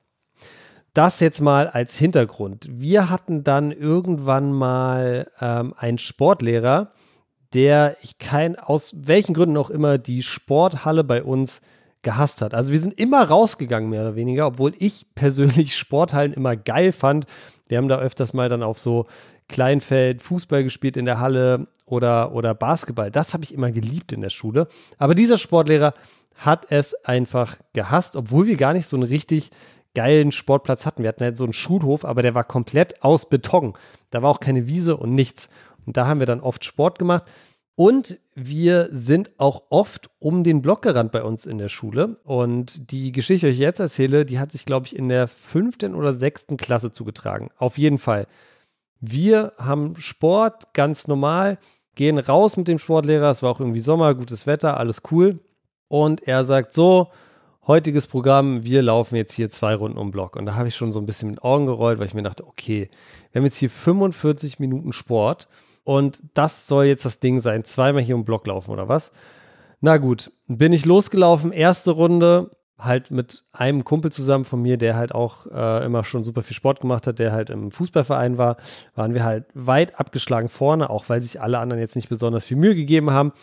Das 0.93 1.21
jetzt 1.21 1.39
mal 1.39 1.69
als 1.69 1.95
Hintergrund. 1.95 2.67
Wir 2.69 3.09
hatten 3.09 3.45
dann 3.45 3.71
irgendwann 3.71 4.51
mal 4.51 5.31
ähm, 5.39 5.73
einen 5.77 5.97
Sportlehrer, 5.97 6.91
der 7.53 7.95
ich 8.01 8.17
kein, 8.17 8.57
aus 8.57 8.93
welchen 9.07 9.33
Gründen 9.33 9.55
auch 9.55 9.69
immer, 9.69 9.97
die 9.97 10.21
Sporthalle 10.21 11.05
bei 11.05 11.23
uns 11.23 11.61
gehasst 12.01 12.41
hat. 12.41 12.53
Also 12.53 12.73
wir 12.73 12.79
sind 12.79 12.99
immer 12.99 13.23
rausgegangen, 13.23 13.89
mehr 13.89 14.01
oder 14.01 14.15
weniger, 14.15 14.47
obwohl 14.47 14.73
ich 14.77 15.05
persönlich 15.15 15.75
Sporthallen 15.77 16.33
immer 16.33 16.57
geil 16.57 16.91
fand. 16.91 17.25
Wir 17.69 17.77
haben 17.77 17.87
da 17.87 17.99
öfters 17.99 18.33
mal 18.33 18.49
dann 18.49 18.63
auf 18.63 18.79
so 18.79 19.05
Kleinfeld 19.47 20.21
Fußball 20.21 20.63
gespielt 20.63 20.97
in 20.97 21.05
der 21.05 21.19
Halle 21.19 21.67
oder, 21.85 22.33
oder 22.33 22.53
Basketball. 22.53 23.11
Das 23.11 23.33
habe 23.33 23.43
ich 23.43 23.53
immer 23.53 23.71
geliebt 23.71 24.11
in 24.11 24.21
der 24.21 24.29
Schule. 24.29 24.67
Aber 24.97 25.15
dieser 25.15 25.37
Sportlehrer 25.37 25.93
hat 26.35 26.65
es 26.69 26.93
einfach 27.05 27.57
gehasst, 27.73 28.15
obwohl 28.15 28.47
wir 28.47 28.57
gar 28.57 28.73
nicht 28.73 28.87
so 28.87 28.97
einen 28.97 29.03
richtig 29.03 29.51
geilen 29.93 30.31
Sportplatz 30.31 30.85
hatten. 30.85 31.03
Wir 31.03 31.09
hatten 31.09 31.23
halt 31.23 31.37
so 31.37 31.43
einen 31.43 31.53
Schulhof, 31.53 32.05
aber 32.05 32.21
der 32.21 32.35
war 32.35 32.43
komplett 32.43 33.03
aus 33.03 33.27
Beton. 33.29 33.73
Da 34.09 34.21
war 34.21 34.29
auch 34.29 34.39
keine 34.39 34.67
Wiese 34.67 34.97
und 34.97 35.13
nichts. 35.13 35.49
Und 35.85 35.97
da 35.97 36.07
haben 36.07 36.19
wir 36.19 36.27
dann 36.27 36.41
oft 36.41 36.63
Sport 36.63 36.99
gemacht. 36.99 37.25
Und 37.75 38.19
wir 38.35 38.89
sind 38.91 39.31
auch 39.39 39.63
oft 39.69 40.09
um 40.19 40.43
den 40.43 40.61
Block 40.61 40.81
gerannt 40.83 41.11
bei 41.11 41.23
uns 41.23 41.45
in 41.45 41.57
der 41.57 41.69
Schule. 41.69 42.17
Und 42.23 42.91
die 42.91 43.11
Geschichte, 43.11 43.47
die 43.47 43.53
ich 43.53 43.59
jetzt 43.59 43.79
erzähle, 43.79 44.25
die 44.25 44.39
hat 44.39 44.51
sich, 44.51 44.65
glaube 44.65 44.85
ich, 44.85 44.95
in 44.95 45.09
der 45.09 45.27
fünften 45.27 45.95
oder 45.95 46.13
sechsten 46.13 46.57
Klasse 46.57 46.91
zugetragen. 46.91 47.49
Auf 47.57 47.77
jeden 47.77 47.97
Fall. 47.97 48.27
Wir 48.99 49.53
haben 49.57 49.95
Sport 49.95 50.73
ganz 50.73 51.07
normal, 51.07 51.57
gehen 51.95 52.19
raus 52.19 52.55
mit 52.55 52.67
dem 52.67 52.77
Sportlehrer. 52.77 53.31
Es 53.31 53.41
war 53.41 53.49
auch 53.49 53.59
irgendwie 53.59 53.79
Sommer, 53.79 54.13
gutes 54.13 54.45
Wetter, 54.45 54.77
alles 54.77 55.01
cool. 55.11 55.39
Und 55.87 56.27
er 56.27 56.45
sagt 56.45 56.73
so, 56.73 57.07
heutiges 57.67 58.07
Programm, 58.07 58.63
wir 58.63 58.81
laufen 58.81 59.15
jetzt 59.15 59.33
hier 59.33 59.49
zwei 59.49 59.75
Runden 59.75 59.97
um 59.97 60.11
Block. 60.11 60.35
Und 60.35 60.45
da 60.45 60.55
habe 60.55 60.67
ich 60.67 60.75
schon 60.75 60.91
so 60.91 60.99
ein 60.99 61.05
bisschen 61.05 61.29
mit 61.29 61.39
den 61.39 61.43
Augen 61.43 61.65
gerollt, 61.65 61.99
weil 61.99 62.07
ich 62.07 62.13
mir 62.13 62.23
dachte, 62.23 62.45
okay, 62.47 62.89
wir 63.31 63.39
haben 63.39 63.45
jetzt 63.45 63.57
hier 63.57 63.69
45 63.69 64.59
Minuten 64.59 64.93
Sport 64.93 65.47
und 65.83 66.23
das 66.33 66.67
soll 66.67 66.85
jetzt 66.85 67.05
das 67.05 67.19
Ding 67.19 67.39
sein, 67.39 67.63
zweimal 67.63 68.01
hier 68.01 68.15
um 68.15 68.25
Block 68.25 68.47
laufen 68.47 68.71
oder 68.71 68.89
was? 68.89 69.11
Na 69.79 69.97
gut, 69.97 70.31
bin 70.47 70.73
ich 70.73 70.85
losgelaufen, 70.85 71.51
erste 71.51 71.91
Runde, 71.91 72.51
halt 72.83 73.11
mit 73.11 73.43
einem 73.51 73.83
Kumpel 73.83 74.11
zusammen 74.11 74.43
von 74.43 74.61
mir, 74.61 74.77
der 74.77 74.95
halt 74.95 75.13
auch 75.13 75.45
äh, 75.47 75.85
immer 75.85 76.03
schon 76.03 76.23
super 76.23 76.41
viel 76.41 76.55
Sport 76.55 76.81
gemacht 76.81 77.07
hat, 77.07 77.19
der 77.19 77.31
halt 77.31 77.49
im 77.49 77.71
Fußballverein 77.71 78.37
war, 78.37 78.57
waren 78.95 79.13
wir 79.13 79.23
halt 79.23 79.45
weit 79.53 79.99
abgeschlagen 79.99 80.49
vorne, 80.49 80.89
auch 80.89 81.07
weil 81.07 81.21
sich 81.21 81.41
alle 81.41 81.59
anderen 81.59 81.79
jetzt 81.79 81.95
nicht 81.95 82.09
besonders 82.09 82.45
viel 82.45 82.57
Mühe 82.57 82.75
gegeben 82.75 83.11
haben. 83.11 83.33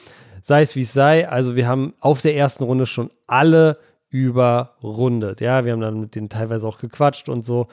Sei 0.43 0.63
es 0.63 0.77
wie 0.77 0.83
es 0.83 0.93
sei, 0.93 1.29
also 1.29 1.57
wir 1.57 1.67
haben 1.67 1.95
auf 2.01 2.21
der 2.23 2.37
ersten 2.37 2.65
Runde 2.65 2.87
schon 2.87 3.11
alle 3.27 3.79
überrundet. 4.11 5.41
Ja, 5.41 5.65
wir 5.65 5.73
haben 5.73 5.81
dann 5.81 6.01
mit 6.01 6.15
denen 6.15 6.29
teilweise 6.29 6.67
auch 6.67 6.79
gequatscht 6.79 7.29
und 7.29 7.45
so. 7.45 7.69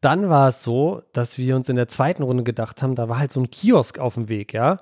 Dann 0.00 0.28
war 0.28 0.48
es 0.48 0.62
so, 0.62 1.02
dass 1.12 1.36
wir 1.38 1.56
uns 1.56 1.68
in 1.68 1.76
der 1.76 1.88
zweiten 1.88 2.22
Runde 2.22 2.42
gedacht 2.42 2.82
haben, 2.82 2.94
da 2.94 3.08
war 3.08 3.18
halt 3.18 3.32
so 3.32 3.40
ein 3.40 3.50
Kiosk 3.50 3.98
auf 3.98 4.14
dem 4.14 4.28
Weg, 4.28 4.52
ja. 4.52 4.80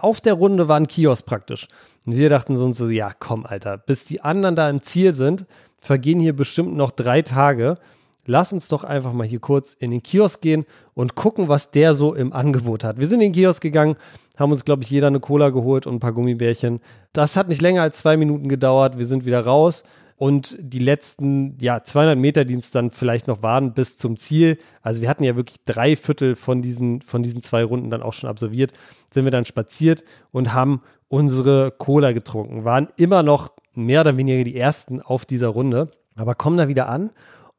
Auf 0.00 0.20
der 0.20 0.34
Runde 0.34 0.68
war 0.68 0.76
ein 0.76 0.88
Kiosk 0.88 1.24
praktisch. 1.24 1.68
Und 2.04 2.16
wir 2.16 2.28
dachten 2.28 2.56
so, 2.56 2.70
so, 2.72 2.88
ja, 2.88 3.12
komm, 3.18 3.46
Alter, 3.46 3.78
bis 3.78 4.04
die 4.04 4.20
anderen 4.20 4.56
da 4.56 4.68
im 4.68 4.82
Ziel 4.82 5.14
sind, 5.14 5.46
vergehen 5.80 6.20
hier 6.20 6.34
bestimmt 6.34 6.76
noch 6.76 6.90
drei 6.90 7.22
Tage. 7.22 7.78
Lass 8.26 8.52
uns 8.52 8.68
doch 8.68 8.84
einfach 8.84 9.14
mal 9.14 9.26
hier 9.26 9.38
kurz 9.38 9.72
in 9.72 9.90
den 9.90 10.02
Kiosk 10.02 10.42
gehen 10.42 10.66
und 10.92 11.14
gucken, 11.14 11.48
was 11.48 11.70
der 11.70 11.94
so 11.94 12.12
im 12.12 12.34
Angebot 12.34 12.84
hat. 12.84 12.98
Wir 12.98 13.06
sind 13.06 13.20
in 13.20 13.32
den 13.32 13.40
Kiosk 13.40 13.62
gegangen, 13.62 13.96
haben 14.36 14.50
uns, 14.50 14.66
glaube 14.66 14.82
ich, 14.82 14.90
jeder 14.90 15.06
eine 15.06 15.20
Cola 15.20 15.48
geholt 15.48 15.86
und 15.86 15.94
ein 15.94 16.00
paar 16.00 16.12
Gummibärchen. 16.12 16.80
Das 17.14 17.36
hat 17.36 17.48
nicht 17.48 17.62
länger 17.62 17.82
als 17.82 17.98
zwei 17.98 18.18
Minuten 18.18 18.48
gedauert. 18.48 18.98
Wir 18.98 19.06
sind 19.06 19.24
wieder 19.24 19.40
raus 19.40 19.84
und 20.18 20.56
die 20.60 20.80
letzten, 20.80 21.56
ja, 21.60 21.84
200 21.84 22.18
Meter, 22.18 22.44
die 22.44 22.54
es 22.54 22.72
dann 22.72 22.90
vielleicht 22.90 23.28
noch 23.28 23.42
waren 23.42 23.72
bis 23.72 23.98
zum 23.98 24.16
Ziel. 24.16 24.58
Also 24.82 25.00
wir 25.00 25.08
hatten 25.08 25.22
ja 25.22 25.36
wirklich 25.36 25.64
drei 25.64 25.94
Viertel 25.94 26.34
von 26.34 26.60
diesen, 26.60 27.00
von 27.02 27.22
diesen 27.22 27.40
zwei 27.40 27.62
Runden 27.62 27.88
dann 27.88 28.02
auch 28.02 28.12
schon 28.12 28.28
absolviert, 28.28 28.72
sind 29.10 29.24
wir 29.24 29.30
dann 29.30 29.44
spaziert 29.44 30.02
und 30.32 30.52
haben 30.52 30.82
unsere 31.06 31.70
Cola 31.70 32.10
getrunken. 32.10 32.64
Waren 32.64 32.88
immer 32.96 33.22
noch 33.22 33.52
mehr 33.74 34.00
oder 34.00 34.16
weniger 34.16 34.42
die 34.42 34.56
ersten 34.56 35.00
auf 35.00 35.24
dieser 35.24 35.48
Runde, 35.48 35.92
aber 36.16 36.34
kommen 36.34 36.58
da 36.58 36.66
wieder 36.66 36.88
an 36.88 37.10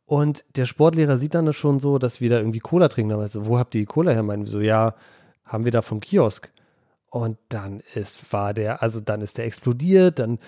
und 0.06 0.43
der 0.58 0.65
Sportlehrer 0.65 1.17
sieht 1.17 1.36
dann 1.36 1.54
schon 1.54 1.80
so, 1.80 1.98
dass 1.98 2.19
wir 2.19 2.30
da 2.30 2.39
irgendwie 2.39 2.60
Cola 2.60 2.89
trinken. 2.89 3.17
Da 3.17 3.28
so, 3.30 3.45
wo 3.45 3.58
habt 3.58 3.74
ihr 3.74 3.82
die 3.82 3.86
Cola 3.86 4.12
her? 4.12 4.24
Meinen 4.24 4.43
wir 4.43 4.52
so, 4.52 4.60
ja, 4.60 4.95
haben 5.45 5.63
wir 5.63 5.72
da 5.72 5.82
vom 5.82 6.02
Kiosk. 6.02 6.52
Und 7.10 7.38
dann 7.48 7.82
ist, 7.93 8.34
war 8.34 8.54
der, 8.54 8.84
also 8.84 9.00
dann 9.00 9.22
ist 9.22 9.38
der 9.38 9.45
explodiert, 9.45 10.19
dann 10.19 10.39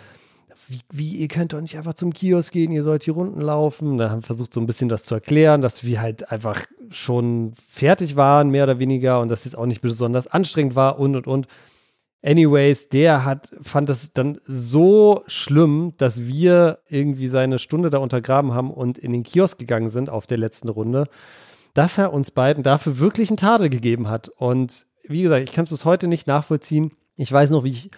wie, 0.67 0.79
wie, 0.91 1.15
ihr 1.17 1.27
könnt 1.27 1.53
doch 1.53 1.61
nicht 1.61 1.77
einfach 1.77 1.93
zum 1.93 2.13
Kiosk 2.13 2.53
gehen, 2.53 2.71
ihr 2.71 2.83
sollt 2.83 3.05
die 3.05 3.11
Runden 3.11 3.41
laufen. 3.41 3.97
Da 3.97 4.09
haben 4.09 4.21
wir 4.21 4.27
versucht, 4.27 4.53
so 4.53 4.59
ein 4.59 4.65
bisschen 4.65 4.89
das 4.89 5.03
zu 5.03 5.15
erklären, 5.15 5.61
dass 5.61 5.83
wir 5.83 6.01
halt 6.01 6.31
einfach 6.31 6.65
schon 6.89 7.53
fertig 7.55 8.15
waren, 8.15 8.49
mehr 8.49 8.63
oder 8.63 8.79
weniger, 8.79 9.19
und 9.19 9.29
dass 9.29 9.45
es 9.45 9.55
auch 9.55 9.65
nicht 9.65 9.81
besonders 9.81 10.27
anstrengend 10.27 10.75
war 10.75 10.99
und 10.99 11.15
und 11.15 11.27
und. 11.27 11.47
Anyways, 12.23 12.89
der 12.89 13.25
hat, 13.25 13.51
fand 13.61 13.89
das 13.89 14.13
dann 14.13 14.39
so 14.45 15.23
schlimm, 15.25 15.93
dass 15.97 16.27
wir 16.27 16.79
irgendwie 16.87 17.27
seine 17.27 17.57
Stunde 17.57 17.89
da 17.89 17.97
untergraben 17.97 18.53
haben 18.53 18.71
und 18.71 18.99
in 18.99 19.11
den 19.11 19.23
Kiosk 19.23 19.57
gegangen 19.57 19.89
sind 19.89 20.09
auf 20.09 20.27
der 20.27 20.37
letzten 20.37 20.69
Runde, 20.69 21.07
dass 21.73 21.97
er 21.97 22.13
uns 22.13 22.29
beiden 22.29 22.61
dafür 22.61 22.99
wirklich 22.99 23.29
einen 23.29 23.37
Tadel 23.37 23.69
gegeben 23.69 24.07
hat. 24.07 24.29
Und 24.29 24.85
wie 25.03 25.23
gesagt, 25.23 25.43
ich 25.43 25.53
kann 25.53 25.63
es 25.63 25.71
bis 25.71 25.83
heute 25.83 26.07
nicht 26.07 26.27
nachvollziehen. 26.27 26.91
Ich 27.15 27.31
weiß 27.31 27.49
noch, 27.49 27.63
wie 27.63 27.71
ich 27.71 27.89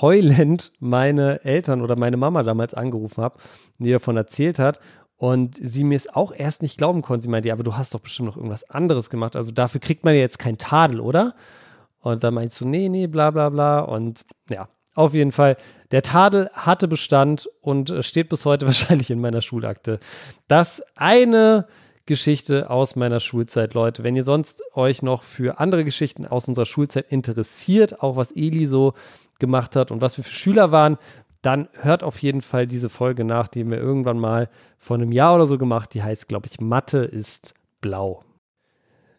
heulend 0.00 0.72
meine 0.78 1.44
Eltern 1.44 1.82
oder 1.82 1.96
meine 1.96 2.16
Mama 2.16 2.42
damals 2.42 2.74
angerufen 2.74 3.22
habe, 3.22 3.38
die 3.78 3.90
davon 3.90 4.16
erzählt 4.16 4.58
hat. 4.58 4.80
Und 5.16 5.54
sie 5.54 5.84
mir 5.84 5.96
es 5.96 6.08
auch 6.08 6.32
erst 6.32 6.62
nicht 6.62 6.78
glauben 6.78 7.02
konnte. 7.02 7.22
Sie 7.22 7.28
meinte, 7.28 7.48
ja, 7.48 7.54
aber 7.54 7.62
du 7.62 7.76
hast 7.76 7.92
doch 7.94 8.00
bestimmt 8.00 8.28
noch 8.28 8.36
irgendwas 8.38 8.68
anderes 8.70 9.10
gemacht. 9.10 9.36
Also 9.36 9.52
dafür 9.52 9.78
kriegt 9.78 10.02
man 10.02 10.14
ja 10.14 10.20
jetzt 10.20 10.38
keinen 10.38 10.56
Tadel, 10.56 10.98
oder? 11.00 11.34
Und 12.00 12.24
dann 12.24 12.32
meinst 12.32 12.58
du, 12.60 12.66
nee, 12.66 12.88
nee, 12.88 13.06
bla 13.06 13.30
bla 13.30 13.50
bla. 13.50 13.80
Und 13.80 14.24
ja, 14.48 14.66
auf 14.94 15.12
jeden 15.12 15.32
Fall, 15.32 15.56
der 15.90 16.02
Tadel 16.02 16.48
hatte 16.54 16.88
Bestand 16.88 17.50
und 17.60 17.92
steht 18.00 18.30
bis 18.30 18.46
heute 18.46 18.66
wahrscheinlich 18.66 19.10
in 19.10 19.20
meiner 19.20 19.42
Schulakte. 19.42 20.00
Das 20.48 20.82
eine 20.96 21.66
Geschichte 22.10 22.70
aus 22.70 22.96
meiner 22.96 23.20
Schulzeit, 23.20 23.72
Leute. 23.72 24.02
Wenn 24.02 24.16
ihr 24.16 24.24
sonst 24.24 24.64
euch 24.74 25.00
noch 25.00 25.22
für 25.22 25.60
andere 25.60 25.84
Geschichten 25.84 26.26
aus 26.26 26.48
unserer 26.48 26.66
Schulzeit 26.66 27.06
interessiert, 27.08 28.02
auch 28.02 28.16
was 28.16 28.32
Eli 28.32 28.66
so 28.66 28.94
gemacht 29.38 29.76
hat 29.76 29.92
und 29.92 30.00
was 30.00 30.16
wir 30.16 30.24
für 30.24 30.34
Schüler 30.34 30.72
waren, 30.72 30.98
dann 31.40 31.68
hört 31.80 32.02
auf 32.02 32.20
jeden 32.20 32.42
Fall 32.42 32.66
diese 32.66 32.88
Folge 32.88 33.22
nach, 33.22 33.46
die 33.46 33.64
wir 33.64 33.78
irgendwann 33.78 34.18
mal 34.18 34.48
vor 34.76 34.96
einem 34.96 35.12
Jahr 35.12 35.36
oder 35.36 35.46
so 35.46 35.56
gemacht. 35.56 35.94
Die 35.94 36.02
heißt, 36.02 36.26
glaube 36.26 36.48
ich, 36.50 36.60
Mathe 36.60 36.98
ist 36.98 37.54
blau. 37.80 38.24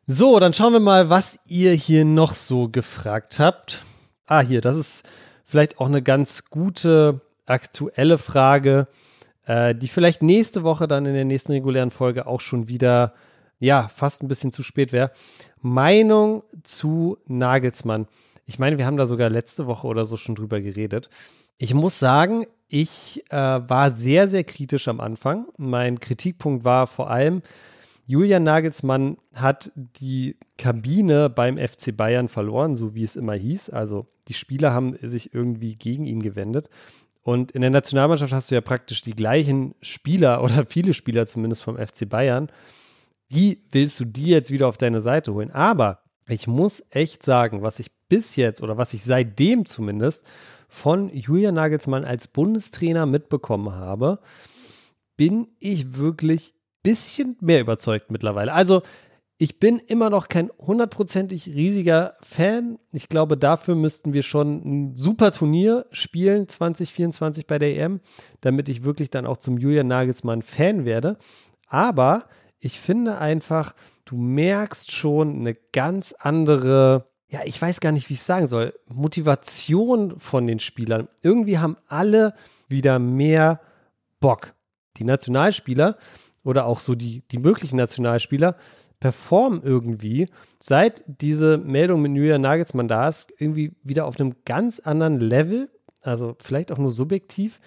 So, 0.06 0.38
dann 0.42 0.54
schauen 0.54 0.74
wir 0.74 0.82
mal, 0.82 1.10
was 1.10 1.40
ihr 1.46 1.72
hier 1.72 2.04
noch 2.04 2.34
so 2.34 2.68
gefragt 2.68 3.40
habt. 3.40 3.84
Ah, 4.26 4.42
hier, 4.42 4.60
das 4.60 4.76
ist 4.76 5.08
vielleicht 5.46 5.80
auch 5.80 5.88
eine 5.88 6.02
ganz 6.02 6.50
gute 6.50 7.22
aktuelle 7.46 8.18
Frage, 8.18 8.90
äh, 9.46 9.76
die 9.76 9.88
vielleicht 9.88 10.22
nächste 10.22 10.64
Woche 10.64 10.88
dann 10.88 11.06
in 11.06 11.14
der 11.14 11.26
nächsten 11.26 11.52
regulären 11.52 11.92
Folge 11.92 12.28
auch 12.28 12.42
schon 12.42 12.68
wieder, 12.68 13.14
ja, 13.60 13.88
fast 13.88 14.24
ein 14.24 14.28
bisschen 14.28 14.52
zu 14.52 14.64
spät 14.64 14.92
wäre. 14.92 15.12
Meinung 15.62 16.44
zu 16.64 17.18
Nagelsmann. 17.28 18.08
Ich 18.46 18.60
meine, 18.60 18.78
wir 18.78 18.86
haben 18.86 18.98
da 18.98 19.06
sogar 19.06 19.30
letzte 19.30 19.68
Woche 19.68 19.88
oder 19.88 20.06
so 20.06 20.18
schon 20.18 20.36
drüber 20.36 20.60
geredet. 20.60 21.10
Ich 21.58 21.74
muss 21.74 22.00
sagen, 22.00 22.46
ich 22.68 23.24
äh, 23.30 23.36
war 23.36 23.92
sehr, 23.92 24.28
sehr 24.28 24.44
kritisch 24.44 24.88
am 24.88 25.00
Anfang. 25.00 25.48
Mein 25.58 26.00
Kritikpunkt 26.00 26.66
war 26.66 26.88
vor 26.88 27.10
allem, 27.10 27.42
Julian 28.08 28.44
Nagelsmann 28.44 29.18
hat 29.34 29.72
die 29.76 30.38
Kabine 30.58 31.30
beim 31.30 31.58
FC 31.58 31.96
Bayern 31.96 32.28
verloren, 32.28 32.76
so 32.76 32.96
wie 32.96 33.04
es 33.04 33.16
immer 33.16 33.36
hieß. 33.36 33.70
Also 33.70 34.08
die 34.28 34.34
Spieler 34.34 34.74
haben 34.74 34.98
sich 35.02 35.34
irgendwie 35.34 35.76
gegen 35.76 36.06
ihn 36.06 36.22
gewendet. 36.22 36.70
Und 37.24 37.52
in 37.52 37.62
der 37.62 37.70
Nationalmannschaft 37.70 38.34
hast 38.34 38.50
du 38.50 38.56
ja 38.56 38.62
praktisch 38.62 39.02
die 39.02 39.16
gleichen 39.16 39.76
Spieler 39.82 40.44
oder 40.44 40.66
viele 40.66 40.94
Spieler 40.94 41.26
zumindest 41.28 41.64
vom 41.64 41.78
FC 41.78 42.10
Bayern. 42.10 42.52
Wie 43.30 43.64
willst 43.72 44.00
du 44.00 44.06
die 44.06 44.28
jetzt 44.28 44.52
wieder 44.52 44.68
auf 44.68 44.78
deine 44.78 45.02
Seite 45.02 45.34
holen? 45.34 45.52
Aber 45.52 46.02
ich 46.28 46.48
muss 46.48 46.84
echt 46.90 47.24
sagen, 47.24 47.62
was 47.62 47.80
ich 47.80 47.92
bis 48.10 48.36
jetzt 48.36 48.62
oder 48.62 48.78
was 48.78 48.94
ich 48.94 49.04
seitdem 49.04 49.66
zumindest 49.66 50.26
von 50.68 51.10
Julian 51.10 51.56
Nagelsmann 51.56 52.06
als 52.06 52.28
Bundestrainer 52.28 53.06
mitbekommen 53.06 53.74
habe, 53.74 54.20
bin 55.16 55.48
ich 55.60 55.96
wirklich 55.96 56.54
ein 56.54 56.82
bisschen 56.84 57.38
mehr 57.42 57.62
überzeugt 57.62 58.10
mittlerweile. 58.10 58.54
Also 58.54 58.82
ich 59.42 59.58
bin 59.58 59.80
immer 59.80 60.12
noch 60.12 60.28
kein 60.28 60.52
hundertprozentig 60.60 61.48
riesiger 61.48 62.16
Fan. 62.22 62.78
Ich 62.92 63.10
glaube, 63.10 63.38
dafür 63.38 63.74
müssten 63.74 64.14
wir 64.14 64.22
schon 64.22 64.62
ein 64.64 64.96
super 64.96 65.32
Turnier 65.32 65.88
spielen 65.92 66.48
2024 66.48 67.48
bei 67.48 67.58
der 67.58 67.76
EM, 67.76 68.02
damit 68.42 68.70
ich 68.70 68.84
wirklich 68.84 69.10
dann 69.10 69.26
auch 69.26 69.38
zum 69.38 69.58
Julian 69.58 69.88
Nagelsmann 69.88 70.44
Fan 70.44 70.86
werde. 70.86 71.18
Aber 71.66 72.28
ich 72.60 72.80
finde 72.80 73.18
einfach, 73.18 73.74
du 74.06 74.16
merkst 74.16 74.92
schon 74.92 75.40
eine 75.40 75.56
ganz 75.56 76.14
andere 76.20 77.08
ja, 77.28 77.40
ich 77.46 77.60
weiß 77.60 77.80
gar 77.80 77.94
nicht, 77.94 78.10
wie 78.10 78.14
ich 78.14 78.20
es 78.20 78.26
sagen 78.28 78.46
soll, 78.46 78.76
Motivation 78.94 80.20
von 80.20 80.46
den 80.46 80.60
Spielern. 80.60 81.08
Irgendwie 81.24 81.58
haben 81.58 81.78
alle 81.88 82.36
wieder 82.68 83.00
mehr 83.00 83.60
Bock. 84.20 84.54
Die 84.98 85.04
Nationalspieler 85.04 85.98
oder 86.44 86.68
auch 86.68 86.80
so 86.80 86.94
die, 86.94 87.24
die 87.30 87.40
möglichen 87.40 87.78
Nationalspieler 87.78 88.56
performen 89.02 89.62
irgendwie, 89.64 90.28
seit 90.60 91.04
diese 91.08 91.58
Meldung 91.58 92.02
mit 92.02 92.16
Julian 92.16 92.42
Nagelsmann 92.42 92.88
da 92.88 93.10
ist, 93.10 93.34
irgendwie 93.38 93.76
wieder 93.84 94.06
auf 94.06 94.18
einem 94.18 94.36
ganz 94.46 94.80
anderen 94.80 95.20
Level, 95.20 95.70
also 96.02 96.38
vielleicht 96.40 96.72
auch 96.72 96.78
nur 96.78 96.92
subjektiv. 96.92 97.60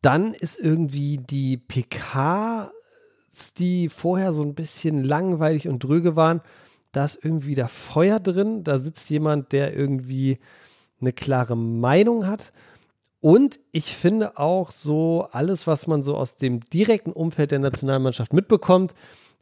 Dann 0.00 0.34
ist 0.34 0.58
irgendwie 0.58 1.18
die 1.18 1.58
PK, 1.58 2.72
die 3.58 3.88
vorher 3.88 4.32
so 4.32 4.42
ein 4.42 4.54
bisschen 4.54 5.04
langweilig 5.04 5.68
und 5.68 5.84
dröge 5.84 6.16
waren, 6.16 6.40
da 6.90 7.04
ist 7.04 7.22
irgendwie 7.22 7.54
da 7.54 7.68
Feuer 7.68 8.18
drin, 8.18 8.64
da 8.64 8.78
sitzt 8.78 9.08
jemand, 9.10 9.52
der 9.52 9.76
irgendwie 9.76 10.38
eine 11.00 11.12
klare 11.12 11.56
Meinung 11.56 12.26
hat. 12.26 12.52
Und 13.20 13.60
ich 13.72 13.94
finde 13.94 14.38
auch 14.38 14.70
so 14.70 15.26
alles, 15.30 15.66
was 15.66 15.86
man 15.86 16.02
so 16.02 16.16
aus 16.16 16.36
dem 16.36 16.60
direkten 16.60 17.12
Umfeld 17.12 17.50
der 17.50 17.60
Nationalmannschaft 17.60 18.32
mitbekommt. 18.32 18.94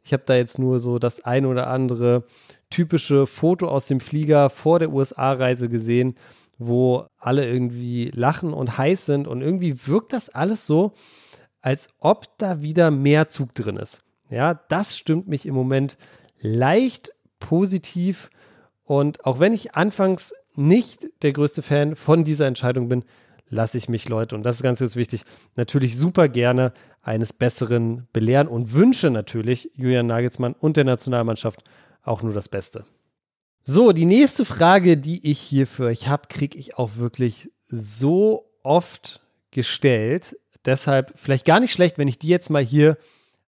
Ich 0.03 0.13
habe 0.13 0.23
da 0.25 0.35
jetzt 0.35 0.59
nur 0.59 0.79
so 0.79 0.99
das 0.99 1.23
ein 1.23 1.45
oder 1.45 1.67
andere 1.67 2.23
typische 2.69 3.27
Foto 3.27 3.67
aus 3.67 3.87
dem 3.87 3.99
Flieger 3.99 4.49
vor 4.49 4.79
der 4.79 4.91
USA-Reise 4.91 5.69
gesehen, 5.69 6.15
wo 6.57 7.05
alle 7.17 7.47
irgendwie 7.47 8.11
lachen 8.13 8.53
und 8.53 8.77
heiß 8.77 9.05
sind. 9.05 9.27
Und 9.27 9.41
irgendwie 9.41 9.87
wirkt 9.87 10.13
das 10.13 10.29
alles 10.29 10.65
so, 10.65 10.93
als 11.61 11.89
ob 11.99 12.37
da 12.37 12.61
wieder 12.61 12.91
mehr 12.91 13.29
Zug 13.29 13.53
drin 13.53 13.77
ist. 13.77 14.01
Ja, 14.29 14.53
das 14.69 14.97
stimmt 14.97 15.27
mich 15.27 15.45
im 15.45 15.53
Moment 15.53 15.97
leicht 16.39 17.13
positiv. 17.39 18.29
Und 18.83 19.25
auch 19.25 19.39
wenn 19.39 19.53
ich 19.53 19.75
anfangs 19.75 20.33
nicht 20.55 21.07
der 21.21 21.33
größte 21.33 21.61
Fan 21.61 21.95
von 21.95 22.23
dieser 22.23 22.47
Entscheidung 22.47 22.89
bin, 22.89 23.03
lasse 23.51 23.77
ich 23.77 23.89
mich, 23.89 24.09
Leute, 24.09 24.35
und 24.35 24.43
das 24.43 24.55
ist 24.55 24.63
ganz, 24.63 24.79
ganz 24.79 24.95
wichtig, 24.95 25.23
natürlich 25.55 25.97
super 25.97 26.27
gerne 26.27 26.73
eines 27.03 27.33
Besseren 27.33 28.07
belehren 28.13 28.47
und 28.47 28.73
wünsche 28.73 29.11
natürlich 29.11 29.69
Julian 29.75 30.07
Nagelsmann 30.07 30.55
und 30.59 30.77
der 30.77 30.85
Nationalmannschaft 30.85 31.63
auch 32.01 32.23
nur 32.23 32.33
das 32.33 32.49
Beste. 32.49 32.85
So, 33.63 33.91
die 33.91 34.05
nächste 34.05 34.45
Frage, 34.45 34.97
die 34.97 35.29
ich 35.29 35.39
hier 35.39 35.67
für 35.67 35.85
euch 35.85 36.07
habe, 36.07 36.23
kriege 36.29 36.57
ich 36.57 36.77
auch 36.77 36.95
wirklich 36.95 37.51
so 37.67 38.49
oft 38.63 39.21
gestellt. 39.51 40.37
Deshalb 40.65 41.13
vielleicht 41.15 41.45
gar 41.45 41.59
nicht 41.59 41.71
schlecht, 41.71 41.97
wenn 41.97 42.07
ich 42.07 42.17
die 42.17 42.27
jetzt 42.27 42.49
mal 42.49 42.63
hier 42.63 42.97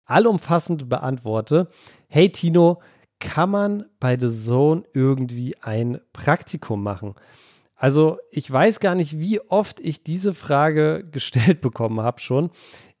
allumfassend 0.04 0.88
beantworte. 0.88 1.68
Hey 2.08 2.32
Tino, 2.32 2.80
kann 3.20 3.50
man 3.50 3.84
bei 4.00 4.18
The 4.18 4.32
Zone 4.32 4.82
irgendwie 4.94 5.54
ein 5.60 6.00
Praktikum 6.12 6.82
machen? 6.82 7.14
Also 7.80 8.18
ich 8.30 8.48
weiß 8.52 8.78
gar 8.80 8.94
nicht, 8.94 9.18
wie 9.18 9.40
oft 9.40 9.80
ich 9.80 10.04
diese 10.04 10.34
Frage 10.34 11.02
gestellt 11.10 11.62
bekommen 11.62 12.02
habe 12.02 12.20
schon. 12.20 12.50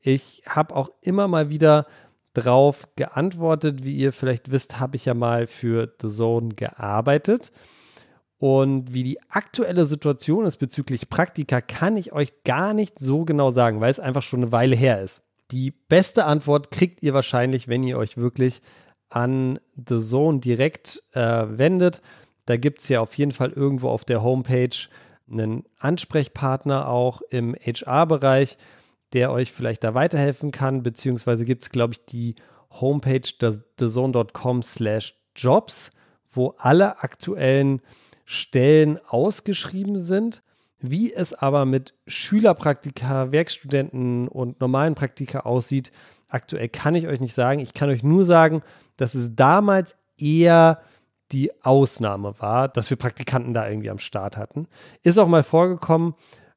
Ich 0.00 0.42
habe 0.48 0.74
auch 0.74 0.88
immer 1.02 1.28
mal 1.28 1.50
wieder 1.50 1.86
drauf 2.32 2.88
geantwortet. 2.96 3.84
Wie 3.84 3.94
ihr 3.94 4.14
vielleicht 4.14 4.50
wisst, 4.50 4.80
habe 4.80 4.96
ich 4.96 5.04
ja 5.04 5.12
mal 5.12 5.46
für 5.46 5.92
The 6.00 6.08
Zone 6.08 6.54
gearbeitet. 6.54 7.52
Und 8.38 8.94
wie 8.94 9.02
die 9.02 9.20
aktuelle 9.28 9.84
Situation 9.84 10.46
ist 10.46 10.56
bezüglich 10.56 11.10
Praktika, 11.10 11.60
kann 11.60 11.98
ich 11.98 12.14
euch 12.14 12.42
gar 12.44 12.72
nicht 12.72 12.98
so 12.98 13.26
genau 13.26 13.50
sagen, 13.50 13.82
weil 13.82 13.90
es 13.90 14.00
einfach 14.00 14.22
schon 14.22 14.40
eine 14.40 14.52
Weile 14.52 14.76
her 14.76 15.02
ist. 15.02 15.20
Die 15.50 15.72
beste 15.72 16.24
Antwort 16.24 16.70
kriegt 16.70 17.02
ihr 17.02 17.12
wahrscheinlich, 17.12 17.68
wenn 17.68 17.82
ihr 17.82 17.98
euch 17.98 18.16
wirklich 18.16 18.62
an 19.10 19.58
The 19.76 20.00
Zone 20.00 20.38
direkt 20.38 21.02
äh, 21.12 21.20
wendet. 21.20 22.00
Da 22.50 22.56
gibt 22.56 22.80
es 22.80 22.88
ja 22.88 23.00
auf 23.00 23.14
jeden 23.14 23.30
Fall 23.30 23.52
irgendwo 23.52 23.90
auf 23.90 24.04
der 24.04 24.24
Homepage 24.24 24.74
einen 25.30 25.62
Ansprechpartner 25.78 26.88
auch 26.88 27.22
im 27.30 27.54
HR-Bereich, 27.54 28.58
der 29.12 29.30
euch 29.30 29.52
vielleicht 29.52 29.84
da 29.84 29.94
weiterhelfen 29.94 30.50
kann, 30.50 30.82
beziehungsweise 30.82 31.44
gibt 31.44 31.62
es, 31.62 31.70
glaube 31.70 31.92
ich, 31.92 32.06
die 32.06 32.34
Homepage 32.72 33.20
thezone.com 33.76 34.64
slash 34.64 35.14
jobs, 35.36 35.92
wo 36.28 36.56
alle 36.58 37.04
aktuellen 37.04 37.82
Stellen 38.24 38.98
ausgeschrieben 39.06 40.00
sind. 40.00 40.42
Wie 40.80 41.14
es 41.14 41.32
aber 41.32 41.66
mit 41.66 41.94
Schülerpraktika, 42.08 43.30
Werkstudenten 43.30 44.26
und 44.26 44.60
normalen 44.60 44.96
Praktika 44.96 45.40
aussieht, 45.40 45.92
aktuell 46.30 46.68
kann 46.68 46.96
ich 46.96 47.06
euch 47.06 47.20
nicht 47.20 47.34
sagen. 47.34 47.60
Ich 47.60 47.74
kann 47.74 47.90
euch 47.90 48.02
nur 48.02 48.24
sagen, 48.24 48.62
dass 48.96 49.14
es 49.14 49.36
damals 49.36 49.94
eher 50.16 50.80
die 51.32 51.50
Ausnahme 51.64 52.34
war, 52.38 52.68
dass 52.68 52.90
wir 52.90 52.96
Praktikanten 52.96 53.54
da 53.54 53.68
irgendwie 53.68 53.90
am 53.90 53.98
Start 53.98 54.36
hatten. 54.36 54.66
Ist 55.02 55.18
auch 55.18 55.28
mal 55.28 55.42
vorgekommen, 55.42 56.14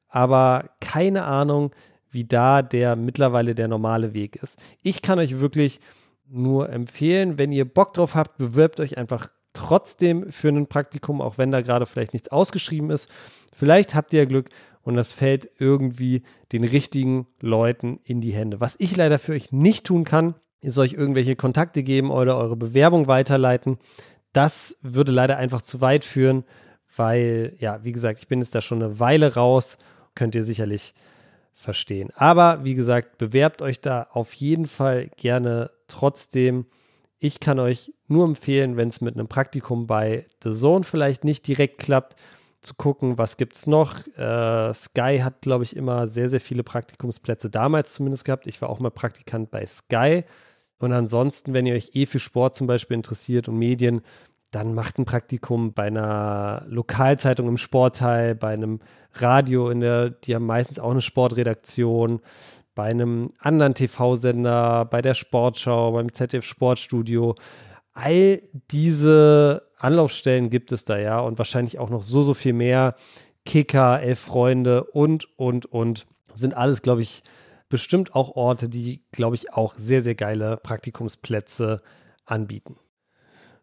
aber 0.08 0.70
keine 0.80 1.24
Ahnung, 1.24 1.72
wie 2.10 2.24
da 2.24 2.62
der 2.62 2.96
mittlerweile 2.96 3.54
der 3.54 3.68
normale 3.68 4.14
Weg 4.14 4.36
ist. 4.36 4.58
Ich 4.82 5.02
kann 5.02 5.18
euch 5.18 5.40
wirklich 5.40 5.80
nur 6.28 6.70
empfehlen, 6.70 7.38
wenn 7.38 7.52
ihr 7.52 7.64
Bock 7.64 7.92
drauf 7.94 8.14
habt, 8.14 8.38
bewirbt 8.38 8.80
euch 8.80 8.96
einfach 8.96 9.30
trotzdem 9.52 10.30
für 10.30 10.48
ein 10.48 10.66
Praktikum, 10.66 11.20
auch 11.20 11.38
wenn 11.38 11.50
da 11.50 11.60
gerade 11.60 11.86
vielleicht 11.86 12.12
nichts 12.12 12.28
ausgeschrieben 12.28 12.90
ist. 12.90 13.08
Vielleicht 13.52 13.94
habt 13.94 14.12
ihr 14.12 14.26
Glück 14.26 14.50
und 14.82 14.94
das 14.94 15.12
fällt 15.12 15.48
irgendwie 15.58 16.22
den 16.52 16.64
richtigen 16.64 17.26
Leuten 17.40 18.00
in 18.04 18.20
die 18.20 18.32
Hände. 18.32 18.60
Was 18.60 18.76
ich 18.78 18.96
leider 18.96 19.18
für 19.18 19.32
euch 19.32 19.52
nicht 19.52 19.86
tun 19.86 20.04
kann, 20.04 20.34
ist 20.60 20.78
euch 20.78 20.94
irgendwelche 20.94 21.36
Kontakte 21.36 21.82
geben 21.82 22.10
oder 22.10 22.36
eure 22.36 22.56
Bewerbung 22.56 23.06
weiterleiten. 23.06 23.78
Das 24.34 24.78
würde 24.82 25.12
leider 25.12 25.38
einfach 25.38 25.62
zu 25.62 25.80
weit 25.80 26.04
führen, 26.04 26.44
weil, 26.96 27.56
ja, 27.58 27.82
wie 27.84 27.92
gesagt, 27.92 28.18
ich 28.18 28.28
bin 28.28 28.40
jetzt 28.40 28.54
da 28.54 28.60
schon 28.60 28.82
eine 28.82 29.00
Weile 29.00 29.34
raus, 29.34 29.78
könnt 30.14 30.34
ihr 30.34 30.44
sicherlich 30.44 30.92
verstehen. 31.54 32.10
Aber 32.16 32.64
wie 32.64 32.74
gesagt, 32.74 33.16
bewerbt 33.16 33.62
euch 33.62 33.80
da 33.80 34.08
auf 34.10 34.34
jeden 34.34 34.66
Fall 34.66 35.08
gerne 35.16 35.70
trotzdem. 35.88 36.66
Ich 37.20 37.40
kann 37.40 37.60
euch 37.60 37.92
nur 38.08 38.24
empfehlen, 38.24 38.76
wenn 38.76 38.88
es 38.88 39.00
mit 39.00 39.14
einem 39.14 39.28
Praktikum 39.28 39.86
bei 39.86 40.26
The 40.42 40.52
Zone 40.52 40.84
vielleicht 40.84 41.24
nicht 41.24 41.46
direkt 41.46 41.78
klappt, 41.78 42.16
zu 42.60 42.74
gucken, 42.74 43.18
was 43.18 43.36
gibt 43.36 43.56
es 43.56 43.66
noch. 43.66 44.06
Äh, 44.16 44.74
Sky 44.74 45.20
hat, 45.22 45.42
glaube 45.42 45.64
ich, 45.64 45.76
immer 45.76 46.08
sehr, 46.08 46.28
sehr 46.28 46.40
viele 46.40 46.64
Praktikumsplätze 46.64 47.50
damals 47.50 47.92
zumindest 47.92 48.24
gehabt. 48.24 48.46
Ich 48.46 48.60
war 48.60 48.70
auch 48.70 48.80
mal 48.80 48.90
Praktikant 48.90 49.50
bei 49.50 49.64
Sky. 49.66 50.24
Und 50.84 50.92
ansonsten, 50.92 51.54
wenn 51.54 51.66
ihr 51.66 51.74
euch 51.74 51.90
eh 51.94 52.06
für 52.06 52.18
Sport 52.18 52.54
zum 52.54 52.66
Beispiel 52.66 52.96
interessiert 52.96 53.48
und 53.48 53.58
Medien, 53.58 54.02
dann 54.50 54.74
macht 54.74 54.98
ein 54.98 55.04
Praktikum 55.04 55.72
bei 55.72 55.84
einer 55.84 56.64
Lokalzeitung 56.68 57.48
im 57.48 57.56
Sportteil, 57.56 58.34
bei 58.36 58.52
einem 58.52 58.80
Radio 59.14 59.68
in 59.68 59.80
der, 59.80 60.10
die 60.10 60.34
haben 60.34 60.46
meistens 60.46 60.78
auch 60.78 60.90
eine 60.90 61.00
Sportredaktion, 61.00 62.20
bei 62.74 62.84
einem 62.84 63.30
anderen 63.38 63.74
TV-Sender, 63.74 64.84
bei 64.84 65.02
der 65.02 65.14
Sportschau, 65.14 65.92
beim 65.92 66.12
ZDF 66.12 66.44
Sportstudio. 66.44 67.34
All 67.92 68.42
diese 68.70 69.62
Anlaufstellen 69.78 70.50
gibt 70.50 70.72
es 70.72 70.84
da 70.84 70.98
ja 70.98 71.20
und 71.20 71.38
wahrscheinlich 71.38 71.78
auch 71.78 71.90
noch 71.90 72.02
so, 72.02 72.22
so 72.22 72.34
viel 72.34 72.52
mehr. 72.52 72.94
Kicker, 73.44 74.00
Elf 74.02 74.18
Freunde 74.18 74.84
und, 74.84 75.28
und, 75.38 75.66
und. 75.66 76.06
Sind 76.32 76.56
alles, 76.56 76.82
glaube 76.82 77.02
ich, 77.02 77.22
bestimmt 77.68 78.14
auch 78.14 78.36
Orte, 78.36 78.68
die, 78.68 79.04
glaube 79.12 79.36
ich, 79.36 79.52
auch 79.52 79.74
sehr, 79.76 80.02
sehr 80.02 80.14
geile 80.14 80.56
Praktikumsplätze 80.56 81.80
anbieten. 82.24 82.76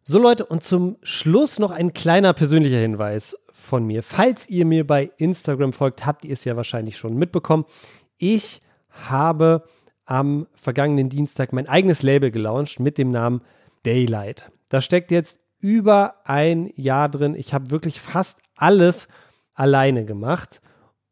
So 0.04 0.20
Leute, 0.20 0.46
und 0.46 0.64
zum 0.64 0.98
Schluss 1.04 1.60
noch 1.60 1.72
ein 1.72 1.94
kleiner 1.94 2.34
persönlicher 2.34 2.80
Hinweis 2.80 3.46
von 3.52 3.86
mir. 3.86 4.02
Falls 4.02 4.50
ihr 4.50 4.66
mir 4.66 4.86
bei 4.86 5.12
Instagram 5.18 5.74
folgt, 5.74 6.06
habt 6.06 6.26
ihr 6.26 6.34
es 6.34 6.44
ja 6.44 6.56
wahrscheinlich 6.56 6.98
schon 6.98 7.16
mitbekommen. 7.16 7.66
Ich 8.18 8.62
habe 8.90 9.64
am 10.06 10.48
vergangenen 10.54 11.10
Dienstag 11.10 11.54
mein 11.54 11.68
eigenes 11.68 12.02
Label 12.02 12.32
gelauncht 12.32 12.80
mit 12.80 12.98
dem 12.98 13.12
Namen 13.12 13.42
Daylight. 13.84 14.52
Da 14.70 14.82
steckt 14.82 15.12
jetzt 15.12 15.40
über 15.60 16.16
ein 16.26 16.72
Jahr 16.76 17.08
drin. 17.08 17.36
Ich 17.36 17.54
habe 17.54 17.70
wirklich 17.70 18.02
fast 18.02 18.42
alles 18.56 19.08
alleine 19.54 20.06
gemacht. 20.06 20.62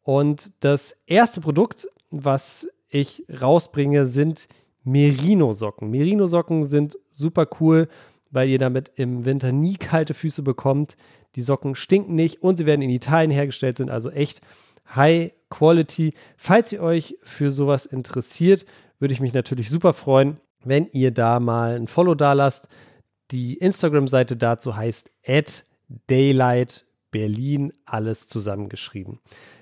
Und 0.02 0.52
das 0.64 0.98
erste 1.06 1.42
Produkt, 1.42 1.88
was 2.10 2.68
ich 2.90 3.26
rausbringe, 3.30 4.08
sind 4.08 4.48
Merino-Socken. 4.84 5.90
Merino-Socken 5.90 6.66
sind 6.66 6.98
super 7.12 7.48
cool 7.60 7.88
weil 8.32 8.50
ihr 8.50 8.60
damit 8.60 8.92
im 8.96 9.26
Winter 9.26 9.52
nie 9.52 9.76
kalte 9.76 10.14
Füße 10.14 10.44
bekommt. 10.44 10.98
Die 11.36 11.42
Socken 11.42 11.76
stinken 11.76 12.16
nicht 12.16 12.42
und 12.42 12.58
sie 12.58 12.66
werden 12.66 12.82
in 12.82 12.90
Italien 12.90 13.32
hergestellt, 13.32 13.78
sind 13.78 13.90
also 13.90 14.10
echt 14.10 14.42
High 14.96 15.32
Quality. 15.50 16.14
Falls 16.38 16.72
ihr 16.72 16.82
euch 16.82 17.18
für 17.22 17.52
sowas 17.52 17.86
interessiert, 17.86 18.66
würde 19.00 19.14
ich 19.14 19.20
mich 19.20 19.34
natürlich 19.34 19.70
super 19.70 19.94
freuen, 19.94 20.38
wenn 20.64 20.88
ihr 20.92 21.12
da 21.12 21.40
mal 21.40 21.76
ein 21.76 21.88
Follow 21.88 22.16
da 22.16 22.34
lasst. 22.34 22.68
Die 23.32 23.56
Instagram-Seite 23.56 24.36
dazu 24.36 24.76
heißt 24.76 25.12
at 25.26 25.66
Daylight 26.08 26.86
Berlin, 27.12 27.74
alles 27.86 28.28
zusammengeschrieben. 28.28 29.20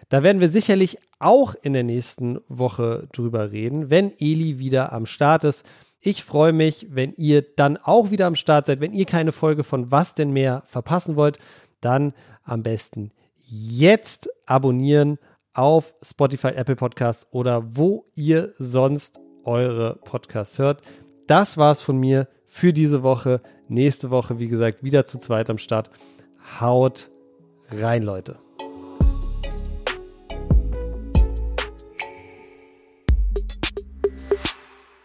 Da 0.09 0.23
werden 0.23 0.41
wir 0.41 0.49
sicherlich 0.49 0.97
auch 1.19 1.55
in 1.61 1.73
der 1.73 1.83
nächsten 1.83 2.39
Woche 2.47 3.07
drüber 3.11 3.51
reden, 3.51 3.89
wenn 3.89 4.11
Eli 4.19 4.59
wieder 4.59 4.93
am 4.93 5.05
Start 5.05 5.43
ist. 5.43 5.65
Ich 5.99 6.23
freue 6.23 6.53
mich, 6.53 6.87
wenn 6.91 7.13
ihr 7.17 7.41
dann 7.41 7.77
auch 7.77 8.11
wieder 8.11 8.27
am 8.27 8.35
Start 8.35 8.67
seid. 8.67 8.79
Wenn 8.79 8.93
ihr 8.93 9.05
keine 9.05 9.31
Folge 9.31 9.63
von 9.63 9.91
Was 9.91 10.15
denn 10.15 10.31
mehr 10.31 10.63
verpassen 10.65 11.15
wollt, 11.15 11.39
dann 11.81 12.13
am 12.43 12.63
besten 12.63 13.11
jetzt 13.39 14.29
abonnieren 14.45 15.17
auf 15.53 15.95
Spotify, 16.03 16.49
Apple 16.49 16.75
Podcasts 16.75 17.27
oder 17.31 17.75
wo 17.75 18.05
ihr 18.15 18.53
sonst 18.57 19.19
eure 19.43 19.95
Podcasts 19.95 20.59
hört. 20.59 20.81
Das 21.25 21.57
war's 21.57 21.81
von 21.81 21.97
mir 21.97 22.27
für 22.45 22.73
diese 22.73 23.03
Woche. 23.03 23.41
Nächste 23.67 24.09
Woche, 24.09 24.39
wie 24.39 24.47
gesagt, 24.47 24.83
wieder 24.83 25.05
zu 25.05 25.17
zweit 25.17 25.49
am 25.49 25.57
Start. 25.57 25.89
Haut 26.59 27.09
rein, 27.69 28.03
Leute. 28.03 28.37